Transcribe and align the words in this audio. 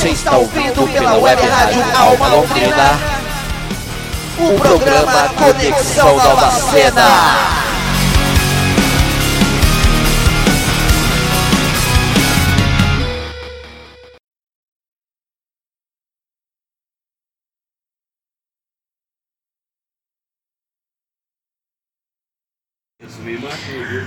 Você 0.00 0.08
está 0.08 0.38
ouvindo 0.38 0.90
pela 0.94 1.18
web 1.18 1.46
rádio 1.46 1.84
Alma 1.94 2.28
Londrina 2.28 2.98
o 4.38 4.58
programa 4.58 5.28
Conexão 5.36 6.16
Nova 6.16 6.50
Cena. 6.52 7.59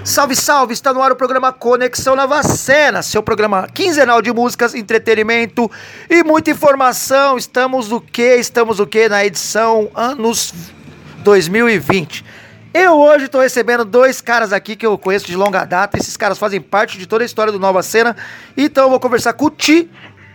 Salve, 0.05 0.35
salve! 0.35 0.73
Está 0.73 0.93
no 0.93 1.01
ar 1.01 1.13
o 1.13 1.15
programa 1.15 1.53
Conexão 1.53 2.13
Nova 2.13 2.43
Cena, 2.43 3.01
seu 3.01 3.23
programa 3.23 3.69
quinzenal 3.73 4.21
de 4.21 4.33
músicas, 4.33 4.75
entretenimento 4.75 5.71
e 6.09 6.21
muita 6.25 6.51
informação. 6.51 7.37
Estamos 7.37 7.89
o 7.89 8.01
que? 8.01 8.35
Estamos 8.35 8.81
o 8.81 8.85
que? 8.85 9.07
Na 9.07 9.25
edição 9.25 9.89
anos 9.95 10.53
2020. 11.23 12.25
Eu 12.73 12.97
hoje 12.99 13.25
estou 13.25 13.39
recebendo 13.39 13.85
dois 13.85 14.19
caras 14.19 14.51
aqui 14.51 14.75
que 14.75 14.85
eu 14.85 14.97
conheço 14.97 15.25
de 15.25 15.37
longa 15.37 15.63
data. 15.63 15.97
Esses 15.97 16.17
caras 16.17 16.37
fazem 16.37 16.59
parte 16.59 16.97
de 16.97 17.07
toda 17.07 17.23
a 17.23 17.25
história 17.25 17.53
do 17.53 17.59
Nova 17.59 17.81
Cena. 17.81 18.13
Então 18.57 18.83
eu 18.83 18.89
vou 18.89 18.99
conversar 18.99 19.31
com 19.31 19.45
o 19.45 19.49
Ti, 19.49 19.89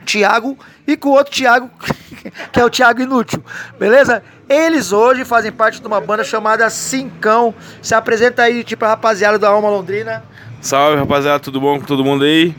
Tiago, 0.07 0.59
e 0.87 0.97
com 0.97 1.11
o 1.11 1.13
outro 1.13 1.31
Tiago, 1.31 1.71
que 2.53 2.61
é 2.61 2.65
o 2.65 2.71
Tiago 2.71 3.01
Inútil, 3.01 3.43
beleza? 3.79 4.23
Eles 4.49 4.93
hoje 4.93 5.25
fazem 5.25 5.53
parte 5.53 5.81
de 5.81 5.87
uma 5.87 6.01
banda 6.01 6.25
chamada 6.25 6.69
Cincão. 6.71 7.55
Se 7.83 7.95
apresenta 7.95 8.43
aí, 8.43 8.65
tipo, 8.65 8.85
a 8.85 8.89
rapaziada 8.89 9.39
da 9.39 9.49
Alma 9.49 9.69
Londrina. 9.69 10.23
Salve, 10.61 10.97
rapaziada, 10.97 11.39
tudo 11.39 11.61
bom 11.61 11.79
com 11.79 11.85
todo 11.85 12.05
mundo 12.05 12.25
aí? 12.25 12.55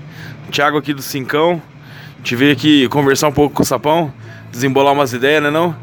Thiago 0.51 0.77
aqui 0.77 0.93
do 0.93 1.01
Cincão. 1.01 1.61
Te 2.23 2.35
veio 2.35 2.51
aqui 2.51 2.87
conversar 2.89 3.27
um 3.27 3.31
pouco 3.31 3.55
com 3.55 3.63
o 3.63 3.65
Sapão, 3.65 4.13
desembolar 4.51 4.93
umas 4.93 5.13
ideias, 5.13 5.41
né 5.41 5.49
não? 5.49 5.75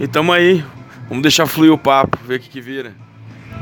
E 0.00 0.06
tamo 0.06 0.32
aí. 0.32 0.64
Vamos 1.08 1.22
deixar 1.22 1.46
fluir 1.46 1.72
o 1.72 1.78
papo, 1.78 2.18
ver 2.24 2.36
o 2.36 2.40
que 2.40 2.48
que 2.48 2.60
vira. 2.60 2.92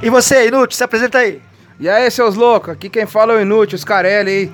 E 0.02 0.08
você, 0.08 0.48
Inútil, 0.48 0.76
se 0.76 0.84
apresenta 0.84 1.18
aí. 1.18 1.42
E 1.78 1.88
aí, 1.88 2.10
seus 2.10 2.34
loucos, 2.34 2.70
aqui 2.70 2.88
quem 2.88 3.06
fala 3.06 3.34
é 3.34 3.36
o 3.36 3.40
Inútil, 3.40 3.76
os 3.76 3.84
Carelli, 3.84 4.50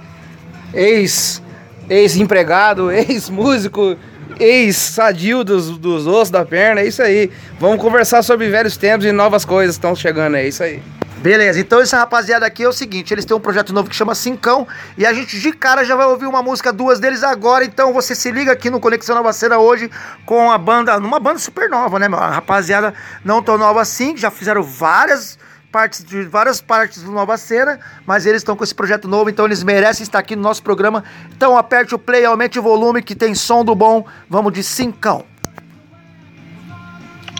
ex, 0.74 1.40
ex-empregado, 1.88 2.90
ex-músico, 2.92 3.96
ex-sadio 4.38 5.42
dos, 5.42 5.78
dos 5.78 6.06
ossos 6.06 6.30
da 6.30 6.44
perna, 6.44 6.80
é 6.80 6.86
isso 6.86 7.02
aí. 7.02 7.30
Vamos 7.58 7.80
conversar 7.80 8.22
sobre 8.22 8.48
velhos 8.48 8.76
tempos 8.76 9.06
e 9.06 9.12
novas 9.12 9.44
coisas 9.44 9.74
estão 9.74 9.94
chegando, 9.94 10.36
é 10.36 10.46
isso 10.46 10.62
aí. 10.62 10.82
Beleza, 11.20 11.60
então 11.60 11.80
essa 11.80 11.98
rapaziada 11.98 12.46
aqui 12.46 12.62
é 12.62 12.68
o 12.68 12.72
seguinte, 12.72 13.12
eles 13.12 13.26
têm 13.26 13.36
um 13.36 13.40
projeto 13.40 13.74
novo 13.74 13.90
que 13.90 13.94
chama 13.94 14.14
Cincão 14.14 14.66
e 14.96 15.04
a 15.04 15.12
gente 15.12 15.38
de 15.38 15.52
cara 15.52 15.84
já 15.84 15.94
vai 15.94 16.06
ouvir 16.06 16.24
uma 16.24 16.42
música, 16.42 16.72
duas 16.72 16.98
deles 16.98 17.22
agora, 17.22 17.62
então 17.62 17.92
você 17.92 18.14
se 18.14 18.30
liga 18.30 18.52
aqui 18.52 18.70
no 18.70 18.80
Conexão 18.80 19.14
Nova 19.14 19.30
Cena 19.34 19.58
hoje 19.58 19.90
com 20.24 20.50
a 20.50 20.56
banda, 20.56 20.98
numa 20.98 21.20
banda 21.20 21.38
super 21.38 21.68
nova, 21.68 21.98
né, 21.98 22.08
meu? 22.08 22.18
A 22.18 22.30
rapaziada 22.30 22.94
não 23.22 23.42
tão 23.42 23.58
nova 23.58 23.82
assim, 23.82 24.16
já 24.16 24.30
fizeram 24.30 24.62
várias 24.62 25.38
partes 25.70 26.04
de 26.04 26.22
várias 26.24 26.60
partes 26.60 27.02
do 27.02 27.10
Nova 27.10 27.36
Cena, 27.36 27.78
mas 28.04 28.26
eles 28.26 28.40
estão 28.40 28.56
com 28.56 28.64
esse 28.64 28.74
projeto 28.74 29.08
novo, 29.08 29.30
então 29.30 29.44
eles 29.44 29.62
merecem 29.62 30.02
estar 30.02 30.18
aqui 30.18 30.34
no 30.34 30.42
nosso 30.42 30.62
programa. 30.62 31.04
Então 31.34 31.56
aperte 31.56 31.94
o 31.94 31.98
play, 31.98 32.24
aumente 32.24 32.58
o 32.58 32.62
volume 32.62 33.02
que 33.02 33.14
tem 33.14 33.34
som 33.34 33.64
do 33.64 33.74
bom. 33.74 34.04
Vamos 34.28 34.52
de 34.52 34.62
cincão. 34.62 35.24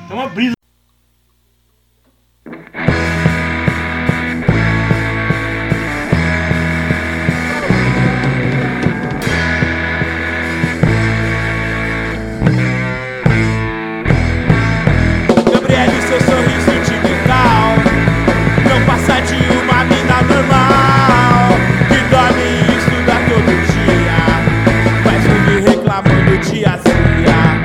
É 0.09 0.15
uma 0.15 0.29
brisa. 0.29 0.55
Tiazinha 26.39 27.61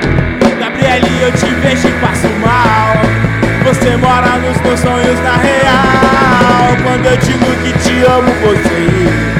Gabriele, 0.58 1.22
eu 1.22 1.32
te 1.32 1.46
vejo 1.46 1.88
e 1.88 1.92
passo 2.00 2.28
mal. 2.40 2.96
Você 3.64 3.96
mora 3.96 4.38
nos 4.38 4.60
meus 4.62 4.80
sonhos 4.80 5.20
na 5.20 5.36
real. 5.36 6.76
Quando 6.82 7.06
eu 7.06 7.16
digo 7.18 7.46
que 7.62 7.72
te 7.78 8.04
amo, 8.04 8.32
você 8.42 9.35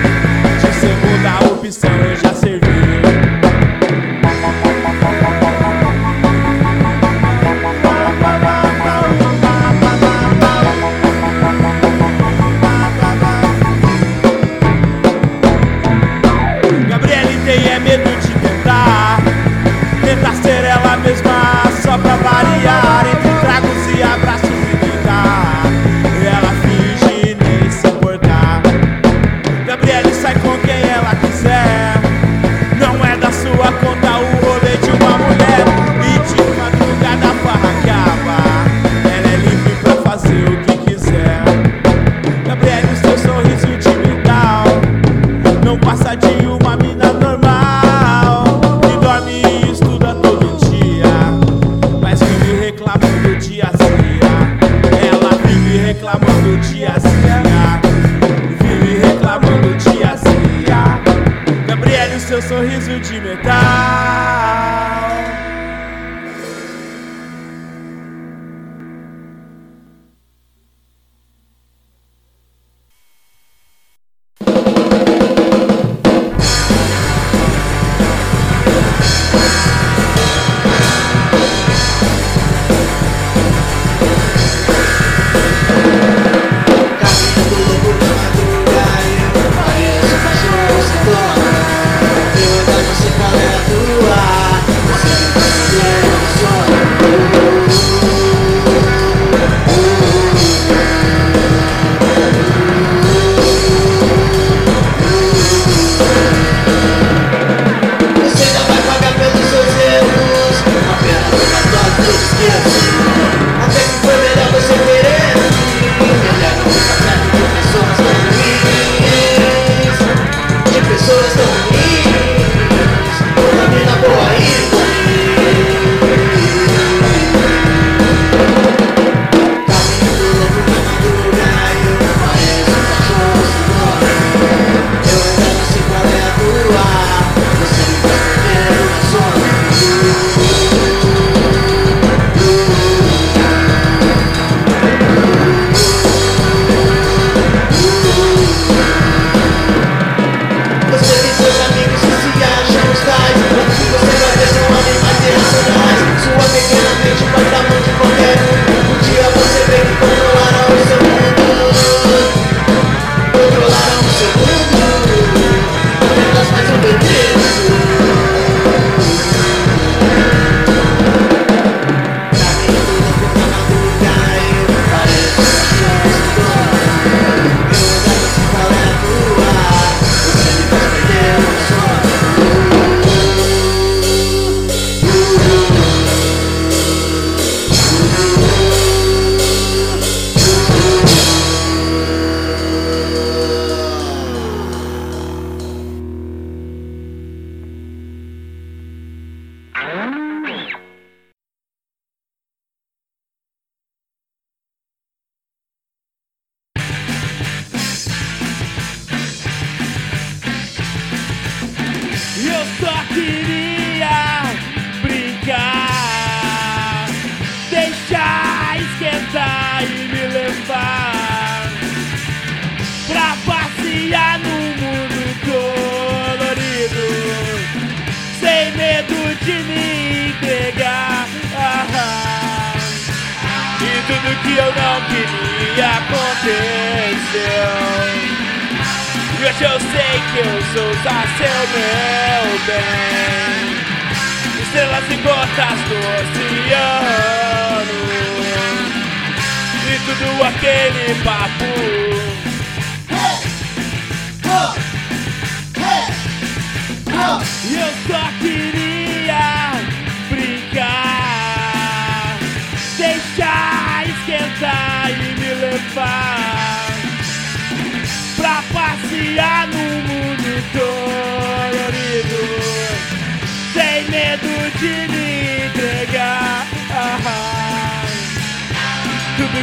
seu 62.40 62.42
sorriso 62.42 63.00
de 63.00 63.20
metal 63.20 64.05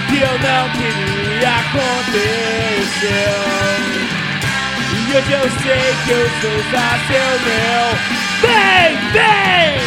que 0.08 0.18
eu 0.20 0.40
não 0.40 0.70
queria 0.72 1.50
aconteceu 1.50 3.04
e 4.94 5.16
hoje 5.16 5.32
eu 5.32 5.50
sei 5.62 5.96
que 6.06 6.12
eu 6.12 6.26
sou 6.42 6.60
seu 7.08 7.30
meu. 7.46 7.86
Vem, 8.42 8.92
vem! 9.12 9.78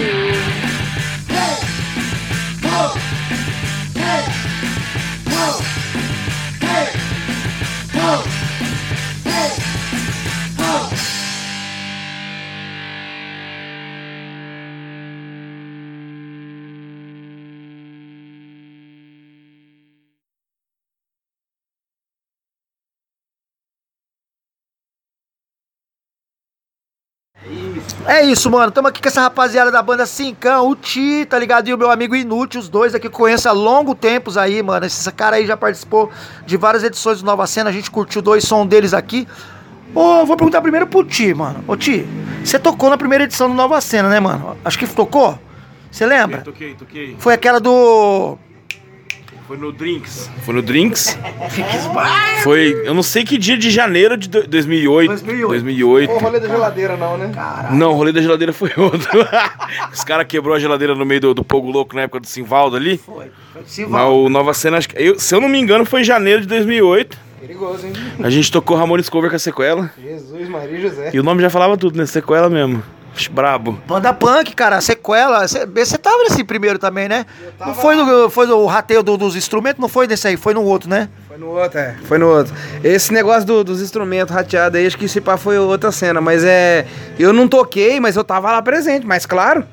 É 28.06 28.22
isso, 28.22 28.50
mano. 28.50 28.70
Tamo 28.70 28.88
aqui 28.88 29.00
com 29.00 29.08
essa 29.08 29.22
rapaziada 29.22 29.70
da 29.70 29.80
banda 29.80 30.04
Cincão, 30.04 30.68
o 30.68 30.76
Ti, 30.76 31.26
tá 31.28 31.38
ligado? 31.38 31.68
E 31.68 31.74
o 31.74 31.78
meu 31.78 31.90
amigo 31.90 32.14
Inútil, 32.14 32.60
os 32.60 32.68
dois 32.68 32.94
aqui 32.94 33.08
que 33.08 33.14
conheço 33.14 33.48
há 33.48 33.52
longo 33.52 33.94
tempos 33.94 34.36
aí, 34.36 34.62
mano. 34.62 34.84
Esse 34.84 35.10
cara 35.10 35.36
aí 35.36 35.46
já 35.46 35.56
participou 35.56 36.10
de 36.44 36.56
várias 36.56 36.84
edições 36.84 37.20
do 37.20 37.26
Nova 37.26 37.46
Cena, 37.46 37.70
a 37.70 37.72
gente 37.72 37.90
curtiu 37.90 38.20
dois 38.20 38.44
sons 38.44 38.68
deles 38.68 38.92
aqui. 38.92 39.26
Ô, 39.94 40.26
vou 40.26 40.36
perguntar 40.36 40.60
primeiro 40.60 40.86
pro 40.86 41.02
Ti, 41.04 41.32
mano. 41.32 41.64
Ô, 41.66 41.76
Ti, 41.76 42.06
você 42.44 42.58
tocou 42.58 42.90
na 42.90 42.98
primeira 42.98 43.24
edição 43.24 43.48
do 43.48 43.54
Nova 43.54 43.80
Cena, 43.80 44.08
né, 44.08 44.20
mano? 44.20 44.56
Acho 44.64 44.78
que 44.78 44.86
tocou? 44.86 45.38
Você 45.90 46.04
lembra? 46.04 46.42
Toquei, 46.42 46.74
toquei. 46.74 47.16
Foi 47.18 47.32
aquela 47.32 47.58
do. 47.58 48.36
Foi 49.46 49.58
no 49.58 49.70
Drinks. 49.72 50.30
Foi 50.42 50.54
no 50.54 50.62
Drinks. 50.62 51.18
Foi, 52.42 52.82
eu 52.84 52.94
não 52.94 53.02
sei 53.02 53.24
que 53.24 53.36
dia 53.36 53.58
de 53.58 53.70
janeiro 53.70 54.16
de 54.16 54.28
do- 54.28 54.46
2008. 54.46 55.08
2008. 55.08 55.48
2008. 55.48 56.10
Não 56.12 56.18
rolê 56.18 56.40
da 56.40 56.48
geladeira, 56.48 56.96
não, 56.96 57.18
né? 57.18 57.30
Não, 57.72 57.92
o 57.92 57.94
rolê 57.94 58.10
da 58.12 58.22
geladeira 58.22 58.52
foi 58.54 58.72
outro. 58.76 59.08
Os 59.92 60.02
caras 60.02 60.26
quebrou 60.26 60.54
a 60.54 60.58
geladeira 60.58 60.94
no 60.94 61.04
meio 61.04 61.20
do, 61.20 61.34
do 61.34 61.44
Pogo 61.44 61.70
Louco 61.70 61.94
na 61.94 62.02
época 62.02 62.20
do 62.20 62.26
Simvaldo 62.26 62.76
ali. 62.76 62.96
Foi. 62.96 63.26
Foi 63.52 63.62
de 63.62 63.66
Mas 63.66 63.70
Sival. 63.70 64.18
o 64.24 64.28
Nova 64.30 64.54
Cena, 64.54 64.78
acho 64.78 64.88
que, 64.88 64.96
eu- 65.00 65.18
se 65.18 65.34
eu 65.34 65.40
não 65.40 65.48
me 65.48 65.58
engano, 65.60 65.84
foi 65.84 66.00
em 66.00 66.04
janeiro 66.04 66.40
de 66.40 66.46
2008. 66.48 67.18
Perigoso, 67.40 67.86
hein? 67.86 67.92
A 68.22 68.30
gente 68.30 68.50
tocou 68.50 68.74
Ramones 68.76 69.10
Cover 69.10 69.28
com 69.28 69.36
a 69.36 69.38
sequela. 69.38 69.92
Jesus, 70.02 70.48
Maria 70.48 70.78
e 70.78 70.80
José. 70.80 71.10
E 71.12 71.20
o 71.20 71.22
nome 71.22 71.42
já 71.42 71.50
falava 71.50 71.76
tudo, 71.76 71.98
né? 71.98 72.06
Sequela 72.06 72.48
mesmo. 72.48 72.82
Vixe, 73.14 73.30
Brabo. 73.30 73.78
Banda 73.86 74.12
punk, 74.12 74.54
cara, 74.54 74.80
sequela. 74.80 75.46
Você 75.46 75.98
tava 75.98 76.24
nesse 76.24 76.42
primeiro 76.42 76.78
também, 76.78 77.08
né? 77.08 77.24
Não 77.60 77.74
foi 77.74 77.94
no, 77.94 78.28
foi 78.28 78.46
no 78.46 78.66
rateio 78.66 79.02
do- 79.02 79.16
dos 79.16 79.36
instrumentos? 79.36 79.80
Não 79.80 79.88
foi 79.88 80.06
nesse 80.06 80.26
aí, 80.28 80.36
foi 80.36 80.52
no 80.54 80.62
outro, 80.62 80.88
né? 80.90 81.08
Foi 81.28 81.38
no 81.38 81.46
outro, 81.48 81.78
é. 81.78 81.94
Foi 82.04 82.18
no 82.18 82.28
outro. 82.28 82.52
Esse 82.82 83.12
negócio 83.12 83.44
do- 83.44 83.62
dos 83.64 83.80
instrumentos 83.80 84.34
rateados 84.34 84.78
aí, 84.78 84.86
acho 84.86 84.98
que 84.98 85.04
esse 85.04 85.20
pá 85.20 85.36
foi 85.36 85.58
outra 85.58 85.92
cena. 85.92 86.20
Mas 86.20 86.42
é. 86.44 86.86
Eu 87.18 87.32
não 87.32 87.46
toquei, 87.46 88.00
mas 88.00 88.16
eu 88.16 88.24
tava 88.24 88.50
lá 88.50 88.60
presente, 88.62 89.06
mas 89.06 89.24
claro. 89.26 89.64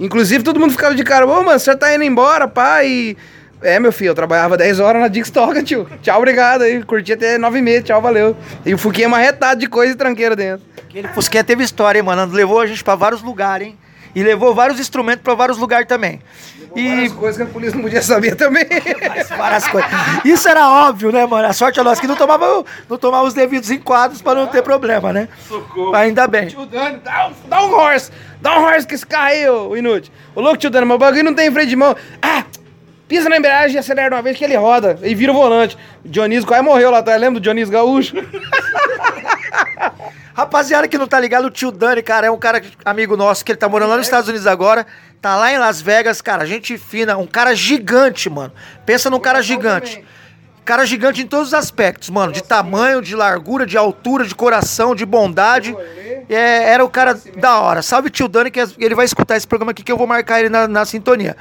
Inclusive, 0.00 0.42
todo 0.44 0.58
mundo 0.60 0.70
ficava 0.70 0.94
de 0.94 1.02
cara, 1.04 1.26
ô, 1.26 1.42
mano, 1.42 1.58
você 1.58 1.76
tá 1.76 1.94
indo 1.94 2.04
embora, 2.04 2.46
pá, 2.48 2.84
e. 2.84 3.16
É, 3.60 3.78
meu 3.80 3.90
filho, 3.92 4.10
eu 4.10 4.14
trabalhava 4.14 4.56
10 4.56 4.78
horas 4.80 5.00
na 5.02 5.08
Dix 5.08 5.30
Toca, 5.30 5.62
tio. 5.62 5.88
Tchau, 6.02 6.18
obrigado 6.18 6.62
aí. 6.62 6.82
Curti 6.84 7.12
até 7.12 7.36
9 7.38 7.60
meses, 7.60 7.84
tchau, 7.84 8.00
valeu. 8.00 8.36
E 8.64 8.72
o 8.72 8.78
Fuquinha 8.78 9.08
marretado 9.08 9.60
de 9.60 9.66
coisa 9.68 9.92
e 9.94 9.96
tranqueira 9.96 10.36
dentro. 10.36 10.64
Aquele 10.88 11.08
Fusquinha 11.08 11.42
teve 11.44 11.62
história, 11.64 11.98
hein, 11.98 12.04
mano? 12.04 12.32
Levou 12.32 12.60
a 12.60 12.66
gente 12.66 12.82
pra 12.84 12.94
vários 12.94 13.20
lugares, 13.22 13.66
hein? 13.68 13.78
E 14.14 14.22
levou 14.22 14.54
vários 14.54 14.80
instrumentos 14.80 15.22
pra 15.22 15.34
vários 15.34 15.58
lugares 15.58 15.86
também. 15.86 16.20
E 16.74 16.88
Várias 16.88 17.12
coisas 17.12 17.36
que 17.36 17.42
a 17.42 17.46
polícia 17.52 17.74
não 17.76 17.82
podia 17.82 18.00
saber 18.02 18.34
também. 18.36 18.64
várias 19.36 19.68
coisas. 19.68 19.90
Isso 20.24 20.48
era 20.48 20.66
óbvio, 20.68 21.12
né, 21.12 21.26
mano? 21.26 21.46
A 21.48 21.52
sorte 21.52 21.78
é 21.78 21.82
nossa 21.82 22.00
que 22.00 22.06
não 22.06 22.16
tomava, 22.16 22.64
não 22.88 22.96
tomava 22.96 23.26
os 23.26 23.34
devidos 23.34 23.70
enquadros 23.70 24.22
pra 24.22 24.34
não 24.34 24.46
ter 24.46 24.62
problema, 24.62 25.12
né? 25.12 25.28
Socorro. 25.46 25.94
Ainda 25.94 26.26
bem. 26.26 26.46
Tio 26.48 26.64
Dani, 26.66 27.00
dá, 27.04 27.28
um- 27.28 27.48
dá 27.48 27.64
um 27.64 27.74
horse. 27.74 28.10
Dá 28.40 28.58
um 28.58 28.64
horse 28.64 28.86
com 28.86 28.94
esse 28.94 29.06
carro 29.06 29.26
aí, 29.28 29.48
ô 29.48 29.76
inútil. 29.76 30.12
Ô 30.34 30.40
louco, 30.40 30.56
tio 30.56 30.70
Dani, 30.70 30.86
meu 30.86 30.98
bagulho 30.98 31.24
não 31.24 31.34
tem 31.34 31.50
freio 31.50 31.68
de 31.68 31.76
mão. 31.76 31.94
Ah, 32.22 32.44
pisa 33.08 33.28
na 33.28 33.38
embreagem 33.38 33.76
e 33.76 33.78
acelera 33.78 34.14
uma 34.14 34.22
vez 34.22 34.36
que 34.36 34.44
ele 34.44 34.54
roda. 34.56 34.98
E 35.02 35.14
vira 35.14 35.32
o 35.32 35.34
volante. 35.34 35.76
O 36.04 36.08
Dionísio 36.08 36.46
quase 36.46 36.62
morreu 36.62 36.90
lá 36.90 36.98
atrás, 36.98 37.20
lembra 37.20 37.40
do 37.40 37.42
Dionísio 37.42 37.72
Gaúcho? 37.72 38.14
Rapaziada 40.38 40.86
que 40.86 40.96
não 40.96 41.08
tá 41.08 41.18
ligado, 41.18 41.46
o 41.46 41.50
tio 41.50 41.72
Dani, 41.72 42.00
cara, 42.00 42.28
é 42.28 42.30
um 42.30 42.38
cara 42.38 42.62
amigo 42.84 43.16
nosso 43.16 43.44
que 43.44 43.50
ele 43.50 43.58
tá 43.58 43.68
morando 43.68 43.88
lá 43.90 43.96
nos 43.96 44.06
Estados 44.06 44.28
Unidos 44.28 44.46
agora. 44.46 44.86
Tá 45.20 45.34
lá 45.34 45.52
em 45.52 45.58
Las 45.58 45.80
Vegas, 45.80 46.22
cara, 46.22 46.46
gente 46.46 46.78
fina, 46.78 47.16
um 47.16 47.26
cara 47.26 47.56
gigante, 47.56 48.30
mano. 48.30 48.52
Pensa 48.86 49.10
num 49.10 49.18
cara 49.18 49.42
gigante. 49.42 50.04
Cara 50.64 50.86
gigante 50.86 51.22
em 51.22 51.26
todos 51.26 51.48
os 51.48 51.54
aspectos, 51.54 52.08
mano. 52.08 52.30
De 52.30 52.40
tamanho, 52.40 53.02
de 53.02 53.16
largura, 53.16 53.66
de 53.66 53.76
altura, 53.76 54.24
de 54.24 54.34
coração, 54.34 54.94
de 54.94 55.04
bondade. 55.04 55.76
É, 56.28 56.70
era 56.72 56.84
o 56.84 56.88
cara 56.88 57.18
da 57.36 57.58
hora. 57.58 57.82
Salve 57.82 58.08
tio 58.08 58.28
Dani, 58.28 58.50
que 58.50 58.60
ele 58.78 58.94
vai 58.94 59.06
escutar 59.06 59.36
esse 59.36 59.46
programa 59.46 59.72
aqui 59.72 59.82
que 59.82 59.90
eu 59.90 59.96
vou 59.96 60.06
marcar 60.06 60.38
ele 60.38 60.50
na, 60.50 60.68
na 60.68 60.84
sintonia. 60.84 61.36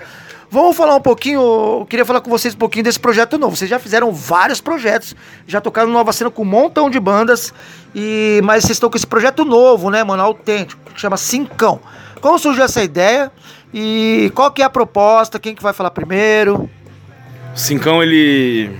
Vamos 0.49 0.77
falar 0.77 0.95
um 0.95 1.01
pouquinho, 1.01 1.41
eu 1.41 1.87
queria 1.89 2.05
falar 2.05 2.21
com 2.21 2.29
vocês 2.29 2.53
um 2.53 2.57
pouquinho 2.57 2.85
desse 2.85 2.99
projeto 2.99 3.37
novo. 3.37 3.55
Vocês 3.57 3.69
já 3.69 3.77
fizeram 3.77 4.13
vários 4.13 4.61
projetos, 4.61 5.13
já 5.45 5.59
tocaram 5.59 5.89
no 5.89 5.93
Nova 5.93 6.13
Cena 6.13 6.31
com 6.31 6.43
um 6.43 6.45
montão 6.45 6.89
de 6.89 6.99
bandas, 6.99 7.53
e 7.93 8.39
mas 8.43 8.63
vocês 8.63 8.77
estão 8.77 8.89
com 8.89 8.95
esse 8.95 9.05
projeto 9.05 9.43
novo, 9.43 9.89
né, 9.89 10.03
mano, 10.05 10.23
autêntico, 10.23 10.81
que 10.93 11.01
chama 11.01 11.17
Cincão. 11.17 11.81
Como 12.21 12.39
surgiu 12.39 12.63
essa 12.63 12.81
ideia 12.81 13.29
e 13.73 14.31
qual 14.33 14.49
que 14.49 14.61
é 14.61 14.65
a 14.65 14.69
proposta, 14.69 15.37
quem 15.37 15.53
que 15.53 15.61
vai 15.61 15.73
falar 15.73 15.91
primeiro? 15.91 16.69
Cincão, 17.53 18.01
ele. 18.01 18.71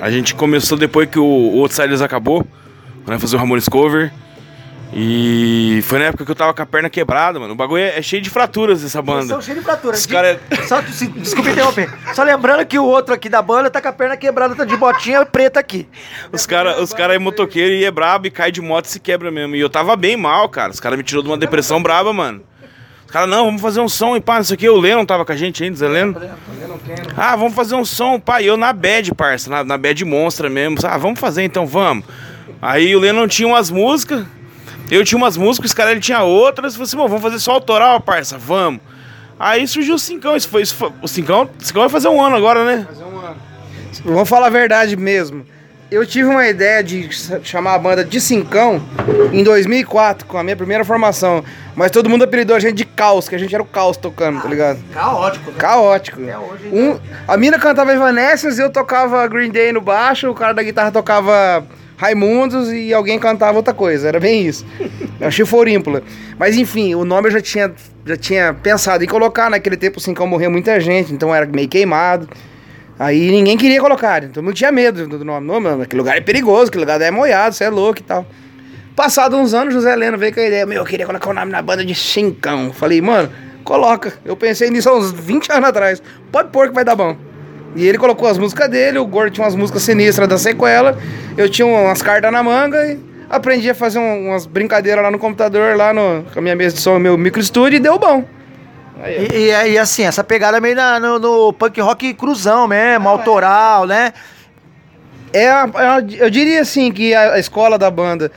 A 0.00 0.10
gente 0.10 0.34
começou 0.34 0.78
depois 0.78 1.08
que 1.10 1.18
o, 1.18 1.24
o 1.24 1.60
Outsiders 1.60 2.00
acabou, 2.00 2.44
né? 3.06 3.18
Fazer 3.18 3.36
o 3.36 3.38
Ramones 3.38 3.68
Cover. 3.68 4.12
E 4.94 5.80
foi 5.84 5.98
na 5.98 6.06
época 6.06 6.24
que 6.24 6.30
eu 6.30 6.34
tava 6.34 6.52
com 6.52 6.62
a 6.62 6.66
perna 6.66 6.90
quebrada, 6.90 7.40
mano. 7.40 7.54
O 7.54 7.56
bagulho 7.56 7.82
é, 7.82 7.98
é 7.98 8.02
cheio 8.02 8.20
de 8.20 8.28
fraturas 8.28 8.84
essa 8.84 9.00
banda. 9.00 9.26
São 9.26 9.40
cheios 9.40 9.58
de 9.60 9.64
fraturas. 9.64 10.04
Cara 10.04 10.38
é- 10.50 10.56
Só, 10.66 10.82
se- 10.82 11.06
desculpa 11.08 11.50
interromper. 11.50 11.90
Só 12.14 12.22
lembrando 12.22 12.64
que 12.66 12.78
o 12.78 12.84
outro 12.84 13.14
aqui 13.14 13.28
da 13.28 13.40
banda 13.40 13.70
tá 13.70 13.80
com 13.80 13.88
a 13.88 13.92
perna 13.92 14.16
quebrada, 14.18 14.54
tá 14.54 14.64
de 14.66 14.76
botinha 14.76 15.24
preta 15.24 15.58
aqui. 15.58 15.88
Os 16.30 16.44
caras 16.44 16.78
os 16.78 16.92
cara 16.92 17.14
é 17.14 17.18
motoqueiro 17.18 17.72
e 17.74 17.84
é 17.84 17.90
brabo 17.90 18.26
e 18.26 18.30
cai 18.30 18.52
de 18.52 18.60
moto 18.60 18.84
e 18.84 18.88
se 18.88 19.00
quebra 19.00 19.30
mesmo. 19.30 19.56
E 19.56 19.60
eu 19.60 19.70
tava 19.70 19.96
bem 19.96 20.16
mal, 20.16 20.48
cara. 20.48 20.70
Os 20.72 20.80
caras 20.80 20.98
me 20.98 21.04
tirou 21.04 21.22
de 21.22 21.28
uma 21.30 21.38
depressão 21.38 21.82
braba, 21.82 22.12
mano. 22.12 22.42
Os 23.06 23.10
caras, 23.10 23.28
não, 23.30 23.46
vamos 23.46 23.60
fazer 23.62 23.80
um 23.80 23.88
som 23.88 24.14
e 24.16 24.20
pá, 24.20 24.40
isso 24.40 24.52
aqui. 24.52 24.68
O 24.68 24.76
Lennon 24.78 25.04
tava 25.06 25.24
com 25.24 25.32
a 25.32 25.36
gente 25.36 25.64
ainda, 25.64 25.76
Zé 25.76 25.88
Lennon. 25.88 26.14
Ah, 27.16 27.34
vamos 27.36 27.54
fazer 27.54 27.74
um 27.76 27.84
som, 27.84 28.20
pá. 28.20 28.42
E 28.42 28.46
eu 28.46 28.56
na 28.58 28.72
bad, 28.72 29.14
parça, 29.14 29.48
na, 29.50 29.64
na 29.64 29.78
bad 29.78 30.04
monstra 30.04 30.50
mesmo. 30.50 30.76
Ah, 30.84 30.98
vamos 30.98 31.18
fazer 31.18 31.42
então, 31.42 31.66
vamos. 31.66 32.04
Aí 32.60 32.94
o 32.94 32.98
Lennon 33.00 33.26
tinha 33.26 33.48
umas 33.48 33.70
músicas, 33.70 34.24
eu 34.96 35.04
tinha 35.04 35.16
umas 35.18 35.36
músicas, 35.36 35.70
os 35.70 35.74
caras 35.74 35.98
tinha 36.04 36.22
outras. 36.22 36.72
Eu 36.74 36.78
falei 36.78 36.84
assim, 36.84 36.96
bom, 36.96 37.08
vamos 37.08 37.22
fazer 37.22 37.38
só 37.38 37.52
autoral, 37.52 38.00
parça, 38.00 38.36
vamos. 38.38 38.80
Aí 39.38 39.66
surgiu 39.66 39.94
o 39.94 39.98
Cincão, 39.98 40.36
isso 40.36 40.48
foi, 40.48 40.62
isso 40.62 40.74
foi- 40.74 40.92
o 41.02 41.08
Cincão, 41.08 41.48
o 41.60 41.64
Cincão 41.64 41.82
vai 41.82 41.88
fazer 41.90 42.08
um 42.08 42.22
ano 42.22 42.36
agora, 42.36 42.64
né? 42.64 42.86
Fazer 42.88 43.04
um 43.04 43.18
ano. 43.18 43.36
Vamos 44.04 44.28
falar 44.28 44.46
a 44.46 44.50
verdade 44.50 44.96
mesmo. 44.96 45.44
Eu 45.90 46.06
tive 46.06 46.26
uma 46.30 46.46
ideia 46.46 46.82
de 46.82 47.06
chamar 47.42 47.74
a 47.74 47.78
banda 47.78 48.02
de 48.02 48.18
Cincão 48.18 48.80
em 49.30 49.44
2004, 49.44 50.26
com 50.26 50.38
a 50.38 50.42
minha 50.42 50.56
primeira 50.56 50.84
formação. 50.86 51.44
Mas 51.76 51.90
todo 51.90 52.08
mundo 52.08 52.24
apelidou 52.24 52.56
a 52.56 52.60
gente 52.60 52.76
de 52.76 52.84
Caos, 52.86 53.28
que 53.28 53.34
a 53.34 53.38
gente 53.38 53.52
era 53.54 53.62
o 53.62 53.66
Caos 53.66 53.98
tocando, 53.98 54.40
tá 54.40 54.48
ligado? 54.48 54.78
Caótico. 54.94 55.50
né? 55.50 55.58
Caótico. 55.58 56.20
Um, 56.72 56.98
a 57.28 57.36
mina 57.36 57.58
cantava 57.58 57.92
Evanescence, 57.92 58.58
eu 58.58 58.70
tocava 58.70 59.26
Green 59.26 59.50
Day 59.50 59.70
no 59.70 59.82
baixo, 59.82 60.30
o 60.30 60.34
cara 60.34 60.54
da 60.54 60.62
guitarra 60.62 60.90
tocava 60.90 61.62
Raimundos 62.02 62.72
e 62.72 62.92
alguém 62.92 63.16
cantava 63.16 63.56
outra 63.56 63.72
coisa. 63.72 64.08
Era 64.08 64.18
bem 64.18 64.44
isso. 64.44 64.66
Era 65.20 65.30
Chiforímpula. 65.30 66.02
Mas 66.36 66.56
enfim, 66.56 66.96
o 66.96 67.04
nome 67.04 67.28
eu 67.28 67.32
já 67.32 67.40
tinha, 67.40 67.72
já 68.04 68.16
tinha 68.16 68.52
pensado 68.52 69.04
em 69.04 69.06
colocar. 69.06 69.48
Naquele 69.48 69.76
tempo 69.76 69.98
o 69.98 70.00
Cincão 70.00 70.26
morreu 70.26 70.50
muita 70.50 70.80
gente, 70.80 71.14
então 71.14 71.32
era 71.32 71.46
meio 71.46 71.68
queimado. 71.68 72.28
Aí 72.98 73.30
ninguém 73.30 73.56
queria 73.56 73.80
colocar, 73.80 74.20
todo 74.22 74.42
mundo 74.42 74.54
tinha 74.54 74.72
medo 74.72 75.06
do 75.06 75.24
nome. 75.24 75.46
Não, 75.46 75.60
mano, 75.60 75.82
aquele 75.82 76.00
lugar 76.00 76.16
é 76.16 76.20
perigoso, 76.20 76.68
aquele 76.68 76.84
lugar 76.84 77.00
é 77.00 77.10
moiado, 77.10 77.54
você 77.54 77.64
é 77.64 77.70
louco 77.70 78.00
e 78.00 78.02
tal. 78.02 78.26
Passado 78.96 79.36
uns 79.36 79.54
anos, 79.54 79.72
José 79.72 79.94
Leno 79.94 80.18
veio 80.18 80.34
com 80.34 80.40
a 80.40 80.44
ideia, 80.44 80.66
meu, 80.66 80.78
eu 80.78 80.84
queria 80.84 81.06
colocar 81.06 81.30
o 81.30 81.32
nome 81.32 81.52
na 81.52 81.62
banda 81.62 81.84
de 81.84 81.94
Cincão. 81.94 82.72
Falei, 82.72 83.00
mano, 83.00 83.30
coloca. 83.62 84.12
Eu 84.24 84.36
pensei 84.36 84.70
nisso 84.70 84.88
há 84.88 84.96
uns 84.96 85.12
20 85.12 85.52
anos 85.52 85.68
atrás. 85.68 86.02
Pode 86.32 86.50
pôr 86.50 86.68
que 86.68 86.74
vai 86.74 86.84
dar 86.84 86.96
bom. 86.96 87.16
E 87.74 87.86
ele 87.86 87.96
colocou 87.96 88.28
as 88.28 88.36
músicas 88.36 88.68
dele, 88.68 88.98
o 88.98 89.06
Gordo 89.06 89.32
tinha 89.32 89.44
umas 89.44 89.54
músicas 89.54 89.82
sinistras 89.82 90.28
da 90.28 90.36
sequela, 90.36 90.98
eu 91.36 91.48
tinha 91.48 91.66
umas 91.66 92.02
cartas 92.02 92.30
na 92.32 92.42
manga 92.42 92.84
e 92.86 92.98
aprendi 93.30 93.70
a 93.70 93.74
fazer 93.74 93.98
um- 93.98 94.28
umas 94.28 94.46
brincadeiras 94.46 95.02
lá 95.02 95.10
no 95.10 95.18
computador, 95.18 95.76
lá 95.76 95.92
no, 95.92 96.24
com 96.32 96.38
a 96.38 96.42
minha 96.42 96.54
mesa 96.56 96.74
de 96.76 96.80
som, 96.82 96.98
meu 96.98 97.16
micro 97.16 97.40
estúdio 97.40 97.76
e 97.76 97.80
deu 97.80 97.98
bom. 97.98 98.24
Aí. 99.02 99.28
E, 99.32 99.36
e, 99.50 99.72
e 99.72 99.78
assim, 99.78 100.04
essa 100.04 100.22
pegada 100.22 100.60
meio 100.60 100.76
na- 100.76 101.00
no, 101.00 101.18
no 101.18 101.52
punk 101.52 101.80
rock 101.80 102.14
cruzão 102.14 102.68
mesmo, 102.68 103.08
autoral, 103.08 103.86
né? 103.86 104.12
É, 105.32 105.48
a- 105.48 105.70
é 105.74 105.86
a- 105.86 106.04
eu 106.18 106.30
diria 106.30 106.60
assim 106.60 106.92
que 106.92 107.14
a, 107.14 107.34
a 107.34 107.38
escola 107.38 107.78
da 107.78 107.90
banda 107.90 108.30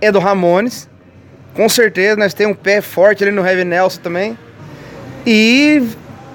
é 0.00 0.10
do 0.10 0.18
Ramones. 0.18 0.88
Com 1.54 1.68
certeza, 1.68 2.16
nós 2.16 2.34
temos 2.34 2.56
um 2.56 2.58
pé 2.58 2.80
forte 2.80 3.22
ali 3.22 3.30
no 3.32 3.46
Heavy 3.46 3.64
Nelson 3.64 4.00
também. 4.00 4.36
E 5.26 5.82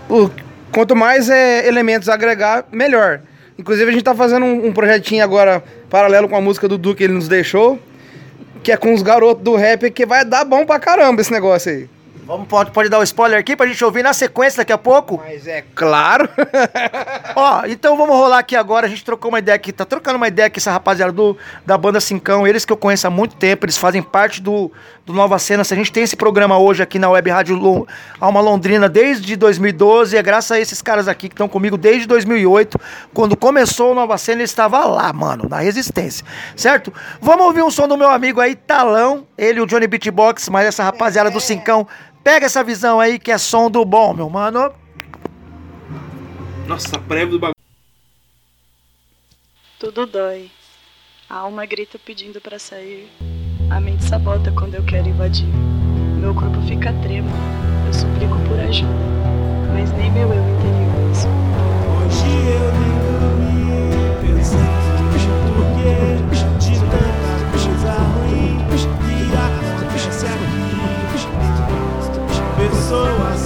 o- 0.09 0.29
quanto 0.71 0.95
mais 0.95 1.29
é, 1.29 1.67
elementos 1.67 2.07
agregar, 2.07 2.65
melhor. 2.71 3.19
Inclusive 3.57 3.89
a 3.89 3.93
gente 3.93 4.03
tá 4.03 4.13
fazendo 4.13 4.45
um, 4.45 4.67
um 4.67 4.73
projetinho 4.73 5.23
agora 5.23 5.63
paralelo 5.89 6.29
com 6.29 6.35
a 6.35 6.41
música 6.41 6.67
do 6.67 6.77
Duque 6.77 6.97
que 6.97 7.03
ele 7.05 7.13
nos 7.13 7.27
deixou. 7.27 7.79
Que 8.63 8.71
é 8.71 8.77
com 8.77 8.93
os 8.93 9.01
garotos 9.01 9.43
do 9.43 9.55
rap 9.55 9.89
que 9.91 10.05
vai 10.05 10.25
dar 10.25 10.43
bom 10.43 10.65
pra 10.65 10.79
caramba 10.79 11.21
esse 11.21 11.31
negócio 11.31 11.71
aí. 11.71 11.89
Vamos, 12.27 12.45
pode, 12.49 12.71
pode 12.71 12.89
dar 12.89 12.99
o 12.99 13.03
spoiler 13.03 13.39
aqui 13.39 13.55
pra 13.55 13.65
gente 13.65 13.83
ouvir 13.85 14.03
na 14.03 14.11
sequência 14.11 14.57
daqui 14.57 14.73
a 14.73 14.77
pouco? 14.77 15.23
Mas 15.25 15.47
é 15.47 15.63
claro. 15.73 16.27
Ó, 17.33 17.65
então 17.67 17.95
vamos 17.95 18.13
rolar 18.13 18.39
aqui 18.39 18.53
agora. 18.53 18.85
A 18.85 18.89
gente 18.89 19.05
trocou 19.05 19.29
uma 19.29 19.39
ideia 19.39 19.55
aqui, 19.55 19.71
tá 19.71 19.85
trocando 19.85 20.17
uma 20.17 20.27
ideia 20.27 20.47
aqui, 20.47 20.59
essa 20.59 20.69
rapaziada 20.69 21.13
do, 21.13 21.37
da 21.65 21.77
banda 21.77 22.01
Cincão. 22.01 22.45
Eles 22.45 22.65
que 22.65 22.73
eu 22.73 22.75
conheço 22.75 23.07
há 23.07 23.09
muito 23.09 23.37
tempo, 23.37 23.65
eles 23.65 23.77
fazem 23.77 24.03
parte 24.03 24.41
do, 24.41 24.69
do 25.07 25.13
Nova 25.13 25.39
Cena. 25.39 25.63
Se 25.63 25.73
a 25.73 25.77
gente 25.77 25.89
tem 25.89 26.03
esse 26.03 26.17
programa 26.17 26.59
hoje 26.59 26.83
aqui 26.83 26.99
na 26.99 27.09
Web 27.09 27.29
Rádio 27.29 27.87
Alma 28.19 28.41
Londrina 28.41 28.89
desde 28.89 29.37
2012, 29.37 30.17
é 30.17 30.21
graças 30.21 30.51
a 30.51 30.59
esses 30.59 30.81
caras 30.81 31.07
aqui 31.07 31.29
que 31.29 31.33
estão 31.33 31.47
comigo 31.47 31.77
desde 31.77 32.05
2008. 32.05 32.77
Quando 33.13 33.37
começou 33.37 33.93
o 33.93 33.95
Nova 33.95 34.17
Cena, 34.17 34.39
ele 34.39 34.43
estava 34.43 34.83
lá, 34.85 35.13
mano, 35.13 35.47
na 35.49 35.59
resistência, 35.59 36.25
certo? 36.57 36.93
Vamos 37.21 37.45
ouvir 37.45 37.63
um 37.63 37.71
som 37.71 37.87
do 37.87 37.97
meu 37.97 38.09
amigo 38.09 38.41
aí, 38.41 38.53
Talão. 38.53 39.25
Ele, 39.37 39.61
o 39.61 39.65
Johnny 39.65 39.87
Beatbox, 39.87 40.49
mas 40.49 40.67
essa 40.67 40.83
rapaziada 40.83 41.31
do 41.31 41.39
Cincão. 41.39 41.87
Pega 42.21 42.45
essa 42.45 42.61
visão 42.61 42.99
aí 42.99 43.17
que 43.17 43.31
é 43.31 43.37
som 43.37 43.71
do 43.71 43.85
bom, 43.85 44.13
meu 44.13 44.29
mano. 44.29 44.73
Nossa, 46.67 46.99
prévio 46.99 47.31
do 47.31 47.39
bagulho. 47.39 47.55
Tudo 49.79 50.05
dói. 50.05 50.51
A 51.29 51.37
alma 51.37 51.65
grita 51.65 51.97
pedindo 51.97 52.41
pra 52.41 52.59
sair. 52.59 53.37
A 53.69 53.81
mente 53.81 54.03
sabota 54.05 54.50
quando 54.51 54.75
eu 54.75 54.83
quero 54.83 55.09
invadir. 55.09 55.47
Meu 56.19 56.33
corpo 56.33 56.62
fica 56.62 56.93
tremo. 57.01 57.29
Eu 57.86 57.93
suplico 57.93 58.39
por 58.47 58.57
ajuda. 58.59 58.88
Mas 59.74 59.91
nem 59.91 60.09
meu 60.12 60.29
eu 60.29 60.43
interior 60.50 61.12
escuta. 61.12 61.38
Hoje 61.97 62.31
eu 62.47 62.71
nem 62.79 62.95
dormi 63.19 63.83
pensando 64.21 64.88
no 65.27 65.36
porquê 65.53 65.93
de 66.59 66.79
tanta 66.79 67.31
coisa 67.51 67.91
ruim 68.13 68.57
que 68.71 69.36
acontece 69.36 70.25
aqui. 70.25 70.57
Pessoas 72.57 73.37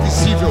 invisível. 0.00 0.50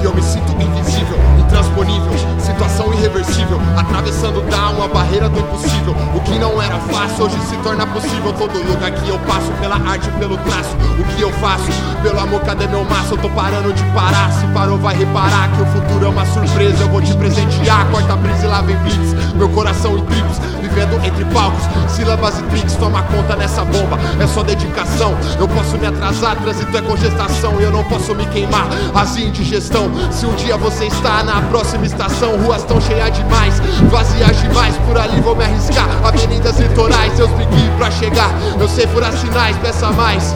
E 0.00 0.04
eu 0.04 0.14
me 0.14 0.22
sinto 0.22 0.52
invisível, 0.60 1.16
intransponível, 1.38 2.12
situação 2.40 2.92
irreversível, 2.94 3.58
atravessando 3.76 4.42
down 4.50 4.63
a 4.82 4.88
barreira 4.88 5.28
do 5.28 5.38
impossível. 5.40 5.94
O 6.14 6.20
que 6.20 6.38
não 6.38 6.60
era 6.60 6.78
fácil 6.78 7.26
hoje 7.26 7.38
se 7.46 7.56
torna 7.58 7.86
possível. 7.86 8.32
Todo 8.32 8.56
lugar 8.58 8.90
que 8.90 9.08
eu 9.08 9.18
passo, 9.20 9.50
pela 9.60 9.76
arte, 9.76 10.08
pelo 10.18 10.36
traço. 10.38 10.74
O 10.98 11.04
que 11.14 11.22
eu 11.22 11.32
faço, 11.34 11.70
pelo 12.02 12.20
amor, 12.20 12.40
cadê 12.42 12.66
meu 12.66 12.84
maço? 12.84 13.14
Eu 13.14 13.18
tô 13.18 13.28
parando 13.30 13.72
de 13.72 13.82
parar. 13.92 14.30
Se 14.32 14.46
parou, 14.48 14.78
vai 14.78 14.96
reparar 14.96 15.50
que 15.52 15.62
o 15.62 15.66
futuro 15.66 16.06
é 16.06 16.08
uma 16.08 16.24
surpresa. 16.26 16.82
Eu 16.82 16.88
vou 16.88 17.02
te 17.02 17.14
presentear, 17.14 17.86
corta 17.90 18.12
a 18.12 18.16
brisa 18.16 18.46
e 18.46 18.48
lá 18.48 18.62
vem 18.62 18.76
blitz. 18.76 19.34
Meu 19.34 19.48
coração 19.48 19.98
em 19.98 20.04
tripos, 20.04 20.38
vivendo 20.60 21.04
entre 21.04 21.24
palcos, 21.26 21.62
sílabas 21.88 22.38
e 22.38 22.42
tricks. 22.44 22.76
Toma 22.76 23.02
conta 23.02 23.36
nessa 23.36 23.64
bomba, 23.64 23.98
é 24.20 24.26
só 24.26 24.42
dedicação. 24.42 25.14
Eu 25.38 25.48
posso 25.48 25.76
me 25.76 25.86
atrasar, 25.86 26.36
trânsito 26.36 26.76
é 26.76 26.82
congestação. 26.82 27.60
E 27.60 27.64
eu 27.64 27.70
não 27.70 27.84
posso 27.84 28.14
me 28.14 28.24
queimar, 28.26 28.66
as 28.94 29.16
indigestão. 29.16 29.90
Se 30.10 30.26
um 30.26 30.34
dia 30.34 30.56
você 30.56 30.86
está 30.86 31.22
na 31.22 31.40
próxima 31.42 31.84
estação, 31.84 32.36
ruas 32.38 32.62
tão 32.64 32.80
cheias 32.80 33.12
demais, 33.16 33.60
vazias 33.90 34.40
demais. 34.40 34.63
Por 34.86 34.98
ali 34.98 35.20
vou 35.20 35.34
me 35.34 35.44
arriscar, 35.44 35.88
avenidas 36.04 36.58
litorais. 36.58 37.12
Me 37.18 37.46
guie 37.46 37.70
pra 37.76 37.90
chegar. 37.90 38.30
Eu 38.58 38.68
sei 38.68 38.86
furar 38.86 39.12
sinais, 39.12 39.56
peça 39.58 39.90
mais. 39.92 40.34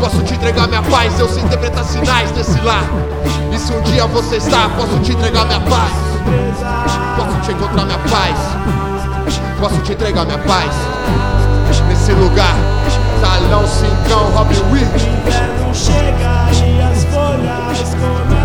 Posso 0.00 0.22
te 0.22 0.34
entregar 0.34 0.66
minha 0.68 0.82
paz, 0.82 1.18
eu 1.18 1.28
sei 1.28 1.42
interpretar 1.42 1.84
sinais 1.84 2.30
desse 2.32 2.58
lar. 2.60 2.84
E 3.52 3.58
se 3.58 3.72
um 3.72 3.80
dia 3.82 4.06
você 4.06 4.36
está, 4.36 4.68
posso 4.70 4.98
te 5.00 5.12
entregar 5.12 5.44
minha 5.46 5.60
paz. 5.60 5.92
Posso 7.16 7.40
te 7.42 7.52
encontrar 7.52 7.84
minha 7.84 7.98
paz. 7.98 8.36
Posso 9.58 9.76
te 9.82 9.92
entregar 9.92 10.24
minha 10.24 10.38
paz. 10.38 10.72
Nesse 11.88 12.12
lugar, 12.12 12.54
talão, 13.20 13.66
cincão, 13.66 14.30
Robin 14.30 14.60
Williams. 14.72 15.02
O 15.02 15.28
inverno 15.28 15.74
chega 15.74 16.66
e 16.66 16.80
as 16.82 17.04
folhas 17.04 17.94
começam 17.94 18.39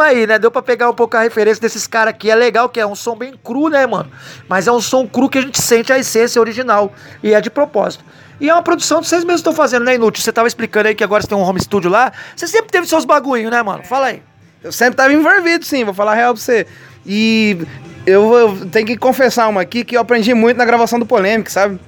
Aí, 0.00 0.26
né? 0.26 0.38
Deu 0.38 0.50
pra 0.50 0.62
pegar 0.62 0.88
um 0.90 0.94
pouco 0.94 1.16
a 1.16 1.20
referência 1.20 1.60
desses 1.60 1.86
caras 1.86 2.14
aqui. 2.14 2.30
É 2.30 2.34
legal 2.34 2.68
que 2.68 2.80
é 2.80 2.86
um 2.86 2.94
som 2.94 3.16
bem 3.16 3.34
cru, 3.42 3.68
né, 3.68 3.86
mano? 3.86 4.10
Mas 4.48 4.66
é 4.66 4.72
um 4.72 4.80
som 4.80 5.06
cru 5.06 5.28
que 5.28 5.38
a 5.38 5.42
gente 5.42 5.60
sente 5.60 5.92
a 5.92 5.98
essência 5.98 6.40
original. 6.40 6.92
E 7.22 7.34
é 7.34 7.40
de 7.40 7.50
propósito. 7.50 8.04
E 8.40 8.48
é 8.48 8.52
uma 8.54 8.62
produção 8.62 9.00
que 9.00 9.08
vocês 9.08 9.24
mesmos 9.24 9.40
estão 9.40 9.52
fazendo, 9.52 9.84
né, 9.84 9.96
Inútil? 9.96 10.22
Você 10.22 10.32
tava 10.32 10.46
explicando 10.46 10.88
aí 10.88 10.94
que 10.94 11.02
agora 11.02 11.22
você 11.22 11.28
tem 11.28 11.36
um 11.36 11.42
home 11.42 11.60
studio 11.60 11.90
lá. 11.90 12.12
Você 12.36 12.46
sempre 12.46 12.70
teve 12.70 12.86
seus 12.86 13.04
bagulhinhos, 13.04 13.50
né, 13.50 13.62
mano? 13.62 13.84
Fala 13.84 14.06
aí. 14.06 14.22
Eu 14.62 14.72
sempre 14.72 14.96
tava 14.96 15.12
envolvido, 15.12 15.64
sim, 15.64 15.84
vou 15.84 15.94
falar 15.94 16.12
a 16.12 16.14
real 16.14 16.34
pra 16.34 16.42
você. 16.42 16.66
E 17.06 17.58
eu, 18.06 18.32
eu 18.34 18.66
tenho 18.70 18.86
que 18.86 18.96
confessar 18.96 19.48
uma 19.48 19.60
aqui 19.60 19.84
que 19.84 19.96
eu 19.96 20.00
aprendi 20.00 20.34
muito 20.34 20.56
na 20.56 20.64
gravação 20.64 20.98
do 20.98 21.06
Polêmica, 21.06 21.50
sabe? 21.50 21.78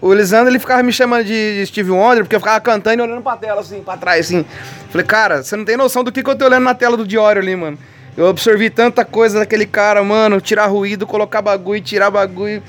O 0.00 0.14
Lisandro, 0.14 0.50
ele 0.50 0.58
ficava 0.58 0.82
me 0.82 0.92
chamando 0.92 1.24
de 1.24 1.64
Steve 1.66 1.90
Wonder, 1.90 2.24
porque 2.24 2.34
eu 2.36 2.40
ficava 2.40 2.58
cantando 2.60 3.02
e 3.02 3.06
olhando 3.06 3.22
pra 3.22 3.36
tela, 3.36 3.60
assim, 3.60 3.82
pra 3.82 3.96
trás, 3.96 4.26
assim. 4.26 4.44
Falei, 4.88 5.06
cara, 5.06 5.42
você 5.42 5.54
não 5.56 5.64
tem 5.64 5.76
noção 5.76 6.02
do 6.02 6.10
que, 6.10 6.22
que 6.22 6.30
eu 6.30 6.36
tô 6.36 6.46
olhando 6.46 6.64
na 6.64 6.74
tela 6.74 6.96
do 6.96 7.06
Diório 7.06 7.42
ali, 7.42 7.54
mano. 7.54 7.78
Eu 8.16 8.26
absorvi 8.28 8.70
tanta 8.70 9.04
coisa 9.04 9.38
daquele 9.38 9.66
cara, 9.66 10.02
mano, 10.02 10.40
tirar 10.40 10.66
ruído, 10.66 11.06
colocar 11.06 11.42
bagulho, 11.42 11.80
tirar 11.80 12.10
bagulho. 12.10 12.62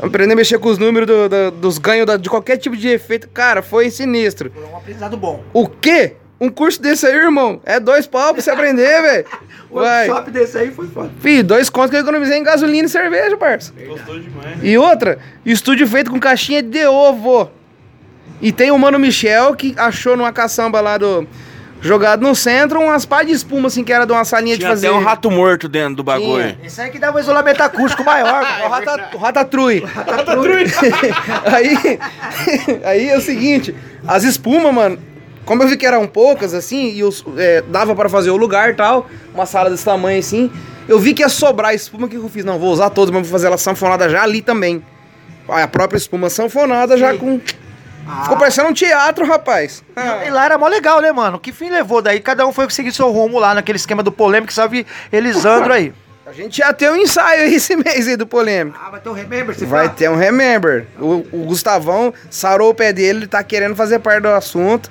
Aprender 0.00 0.32
a 0.32 0.36
mexer 0.36 0.58
com 0.58 0.68
os 0.68 0.78
números 0.78 1.06
do- 1.08 1.28
do- 1.28 1.50
dos 1.50 1.76
ganhos 1.76 2.06
da- 2.06 2.16
de 2.16 2.30
qualquer 2.30 2.56
tipo 2.56 2.76
de 2.76 2.88
efeito. 2.88 3.28
Cara, 3.28 3.62
foi 3.62 3.90
sinistro. 3.90 4.50
Foi 4.54 4.64
um 4.64 4.76
aprendizado 4.76 5.16
bom. 5.16 5.42
O 5.52 5.66
quê? 5.68 6.14
Um 6.40 6.48
curso 6.48 6.80
desse 6.80 7.04
aí, 7.06 7.14
irmão? 7.14 7.60
É 7.64 7.80
dois 7.80 8.06
pau 8.06 8.32
pra 8.32 8.42
você 8.42 8.50
aprender, 8.50 9.02
velho. 9.02 9.26
O 9.70 9.80
Vai. 9.80 10.08
workshop 10.08 10.30
desse 10.30 10.56
aí 10.58 10.70
foi 10.70 10.86
foda. 10.86 11.10
Fih, 11.20 11.42
dois 11.42 11.68
contos 11.68 11.90
que 11.90 11.96
eu 11.96 12.00
economizei 12.00 12.38
em 12.38 12.42
gasolina 12.42 12.86
e 12.86 12.90
cerveja, 12.90 13.36
parça. 13.36 13.72
Gostou 13.86 14.18
demais. 14.18 14.58
E 14.62 14.78
outra, 14.78 15.18
estúdio 15.44 15.86
feito 15.86 16.10
com 16.10 16.18
caixinha 16.20 16.62
de 16.62 16.86
ovo. 16.86 17.50
E 18.40 18.52
tem 18.52 18.70
o 18.70 18.78
Mano 18.78 18.98
Michel 18.98 19.54
que 19.56 19.74
achou 19.76 20.16
numa 20.16 20.32
caçamba 20.32 20.80
lá 20.80 20.96
do. 20.96 21.26
Jogado 21.80 22.22
no 22.22 22.34
centro, 22.34 22.80
umas 22.80 23.06
pá 23.06 23.22
de 23.22 23.30
espuma, 23.30 23.68
assim, 23.68 23.84
que 23.84 23.92
era 23.92 24.04
de 24.04 24.10
uma 24.10 24.24
salinha 24.24 24.56
Tinha 24.56 24.68
de 24.68 24.74
fazer. 24.74 24.88
até 24.88 24.96
um 24.96 25.00
rato 25.00 25.30
morto 25.30 25.68
dentro 25.68 25.94
do 25.94 26.02
bagulho. 26.02 26.56
Esse 26.64 26.80
aí 26.80 26.90
que 26.90 26.98
dá 26.98 27.12
um 27.12 27.18
isolamento 27.20 27.62
acústico 27.62 28.02
maior. 28.02 28.44
É 28.60 28.66
o, 28.66 28.68
rata, 28.68 29.10
o 29.14 29.18
Ratatrui. 29.18 29.84
aí, 31.46 31.98
aí 32.84 33.08
é 33.08 33.16
o 33.16 33.20
seguinte, 33.20 33.72
as 34.08 34.24
espumas, 34.24 34.74
mano, 34.74 34.98
como 35.48 35.62
eu 35.62 35.66
vi 35.66 35.78
que 35.78 35.86
eram 35.86 36.06
poucas, 36.06 36.52
assim, 36.52 36.90
e 36.90 37.00
é, 37.38 37.62
dava 37.62 37.96
para 37.96 38.06
fazer 38.06 38.28
o 38.28 38.36
lugar 38.36 38.68
e 38.68 38.74
tal, 38.74 39.08
uma 39.32 39.46
sala 39.46 39.70
desse 39.70 39.82
tamanho 39.82 40.18
assim, 40.18 40.52
eu 40.86 40.98
vi 40.98 41.14
que 41.14 41.22
ia 41.22 41.28
sobrar 41.30 41.74
espuma, 41.74 42.06
o 42.06 42.08
que 42.08 42.16
eu 42.16 42.28
fiz? 42.28 42.44
Não, 42.44 42.58
vou 42.58 42.70
usar 42.70 42.90
todas, 42.90 43.10
mas 43.10 43.22
vou 43.22 43.32
fazer 43.32 43.46
ela 43.46 43.56
sanfonada 43.56 44.10
já 44.10 44.22
ali 44.22 44.42
também. 44.42 44.84
A 45.48 45.66
própria 45.66 45.96
espuma 45.96 46.28
sanfonada 46.28 46.98
já 46.98 47.14
com... 47.14 47.40
Ficou 48.22 48.36
parecendo 48.36 48.68
um 48.68 48.74
teatro, 48.74 49.24
rapaz. 49.24 49.82
Ah, 49.96 50.26
E 50.26 50.30
lá 50.30 50.44
era 50.44 50.58
mó 50.58 50.68
legal, 50.68 51.00
né, 51.00 51.12
mano? 51.12 51.38
Que 51.38 51.50
fim 51.50 51.70
levou 51.70 52.02
daí? 52.02 52.20
Cada 52.20 52.46
um 52.46 52.52
foi 52.52 52.68
seguir 52.68 52.92
seu 52.92 53.10
rumo 53.10 53.38
lá 53.38 53.54
naquele 53.54 53.76
esquema 53.76 54.02
do 54.02 54.12
polêmico, 54.12 54.52
sabe? 54.52 54.86
Elisandro 55.10 55.72
aí. 55.72 55.94
a 56.26 56.32
gente 56.32 56.58
já 56.58 56.74
tem 56.74 56.90
um 56.90 56.96
ensaio 56.96 57.44
aí 57.44 57.54
esse 57.56 57.74
mês 57.74 58.06
aí 58.06 58.16
do 58.16 58.26
Polêmico. 58.26 58.78
Ah, 58.82 58.90
vai 58.90 59.00
ter 59.00 59.08
um 59.08 59.14
Remember, 59.14 59.54
você 59.54 59.64
Vai 59.64 59.88
ter 59.88 60.10
um 60.10 60.16
Remember. 60.16 60.86
O, 60.98 61.26
o 61.32 61.44
Gustavão 61.46 62.12
sarou 62.30 62.70
o 62.70 62.74
pé 62.74 62.92
dele, 62.92 63.20
ele 63.20 63.26
tá 63.26 63.42
querendo 63.42 63.74
fazer 63.74 63.98
parte 63.98 64.20
do 64.22 64.28
assunto. 64.28 64.90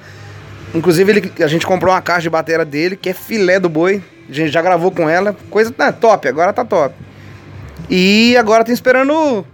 Inclusive, 0.73 1.12
ele, 1.12 1.32
a 1.43 1.47
gente 1.47 1.65
comprou 1.65 1.93
uma 1.93 2.01
caixa 2.01 2.23
de 2.23 2.30
bateria 2.30 2.65
dele, 2.65 2.95
que 2.95 3.10
é 3.10 3.13
filé 3.13 3.60
do 3.60 3.69
boi. 3.69 4.03
A 4.30 4.34
gente 4.34 4.51
já 4.51 4.62
gravou 4.62 4.91
com 4.91 5.10
ela. 5.10 5.36
Coisa 5.49 5.71
tá 5.71 5.91
top, 5.91 6.27
agora 6.27 6.51
tá 6.51 6.65
top. 6.65 6.93
E 7.89 8.36
agora 8.38 8.63
tem 8.63 8.73
esperando 8.73 9.13
o, 9.13 9.45